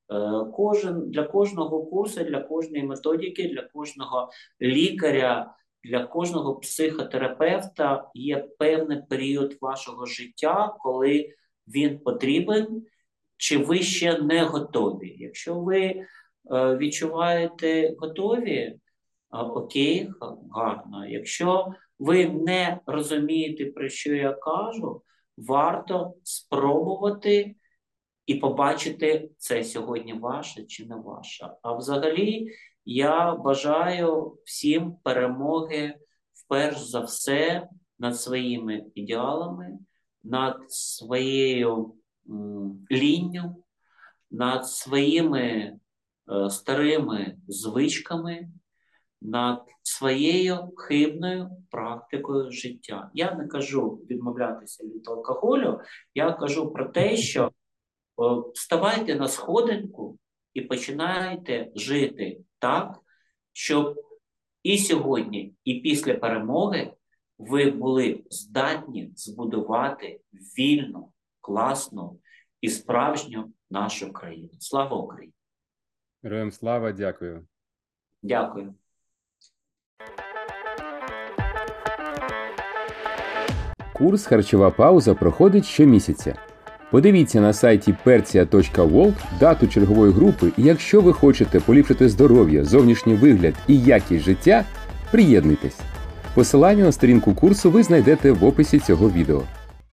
кожен 0.54 1.12
для 1.12 1.24
кожного 1.24 1.86
курсу, 1.86 2.24
для 2.24 2.40
кожної 2.40 2.84
методики, 2.84 3.48
для 3.48 3.62
кожного 3.62 4.30
лікаря, 4.62 5.56
для 5.84 6.06
кожного 6.06 6.56
психотерапевта 6.56 8.10
є 8.14 8.48
певний 8.60 9.02
період 9.10 9.58
вашого 9.62 10.06
життя, 10.06 10.76
коли 10.80 11.30
він 11.68 12.00
потрібен, 12.00 12.84
чи 13.38 13.58
ви 13.58 13.80
ще 13.80 14.18
не 14.18 14.44
готові. 14.44 15.16
Якщо 15.20 15.60
ви 15.60 15.82
е, 15.82 16.06
відчуваєте 16.52 17.96
готові, 17.98 18.80
окей, 19.30 20.10
гарно. 20.52 21.06
Якщо 21.08 21.74
ви 22.00 22.26
не 22.26 22.80
розумієте, 22.86 23.66
про 23.66 23.90
що 23.90 24.16
я 24.16 24.34
кажу, 24.34 25.02
варто 25.38 26.14
спробувати 26.24 27.56
і 28.26 28.36
побачити, 28.36 29.30
це 29.38 29.64
сьогодні 29.64 30.14
ваше 30.14 30.64
чи 30.64 30.86
не 30.86 30.96
ваше. 30.96 31.50
А 31.62 31.74
взагалі, 31.74 32.48
я 32.86 33.36
бажаю 33.36 34.38
всім 34.46 34.96
перемоги 35.04 35.96
вперш 36.34 36.82
за 36.82 37.00
все 37.00 37.70
над 38.00 38.20
своїми 38.20 38.84
ідеалами, 38.96 39.80
над 40.24 40.58
своєю 40.68 41.96
лінню, 42.92 43.64
над 44.32 44.68
своїми 44.68 45.42
е, 45.42 46.50
старими 46.50 47.38
звичками, 47.48 48.50
над 49.22 49.66
своєю 49.84 50.74
хибною 50.76 51.50
практикою 51.72 52.52
життя. 52.52 53.12
Я 53.14 53.36
не 53.36 53.48
кажу 53.48 54.02
відмовлятися 54.10 54.84
від 54.84 55.08
алкоголю, 55.08 55.80
я 56.16 56.32
кажу 56.32 56.72
про 56.72 56.86
те, 56.86 57.18
що 57.18 57.52
вставайте 58.54 59.16
на 59.16 59.28
сходинку 59.28 60.18
і 60.54 60.62
починайте 60.62 61.72
жити 61.76 62.40
так, 62.60 63.00
щоб 63.54 64.02
і 64.64 64.78
сьогодні, 64.78 65.54
і 65.64 65.74
після 65.80 66.14
перемоги 66.14 66.94
ви 67.38 67.72
були 67.72 68.24
здатні 68.30 69.12
збудувати 69.16 70.20
вільну, 70.34 71.12
класну 71.42 72.20
і 72.62 72.70
справжню 72.70 73.54
нашу 73.70 74.14
країну. 74.14 74.50
Слава 74.60 74.98
Україні! 74.98 75.34
Героям 76.24 76.52
слава, 76.52 76.92
дякую. 76.92 77.48
Дякую. 78.22 78.76
Курс 83.94 84.26
Харчова 84.26 84.72
пауза 84.72 85.16
проходить 85.16 85.66
щомісяця. 85.66 86.55
Подивіться 86.92 87.42
на 87.42 87.54
сайті 87.54 87.96
persia.world 88.06 89.14
дату 89.40 89.68
чергової 89.68 90.14
групи, 90.14 90.52
і 90.58 90.64
якщо 90.64 91.02
ви 91.02 91.14
хочете 91.14 91.60
поліпшити 91.60 92.10
здоров'я, 92.10 92.64
зовнішній 92.64 93.14
вигляд 93.14 93.54
і 93.68 93.80
якість 93.80 94.26
життя, 94.26 94.66
приєднуйтесь. 95.12 95.78
Посилання 96.34 96.84
на 96.84 96.92
сторінку 96.92 97.34
курсу 97.34 97.72
ви 97.72 97.84
знайдете 97.84 98.32
в 98.32 98.46
описі 98.46 98.80
цього 98.80 99.10
відео. 99.10 99.42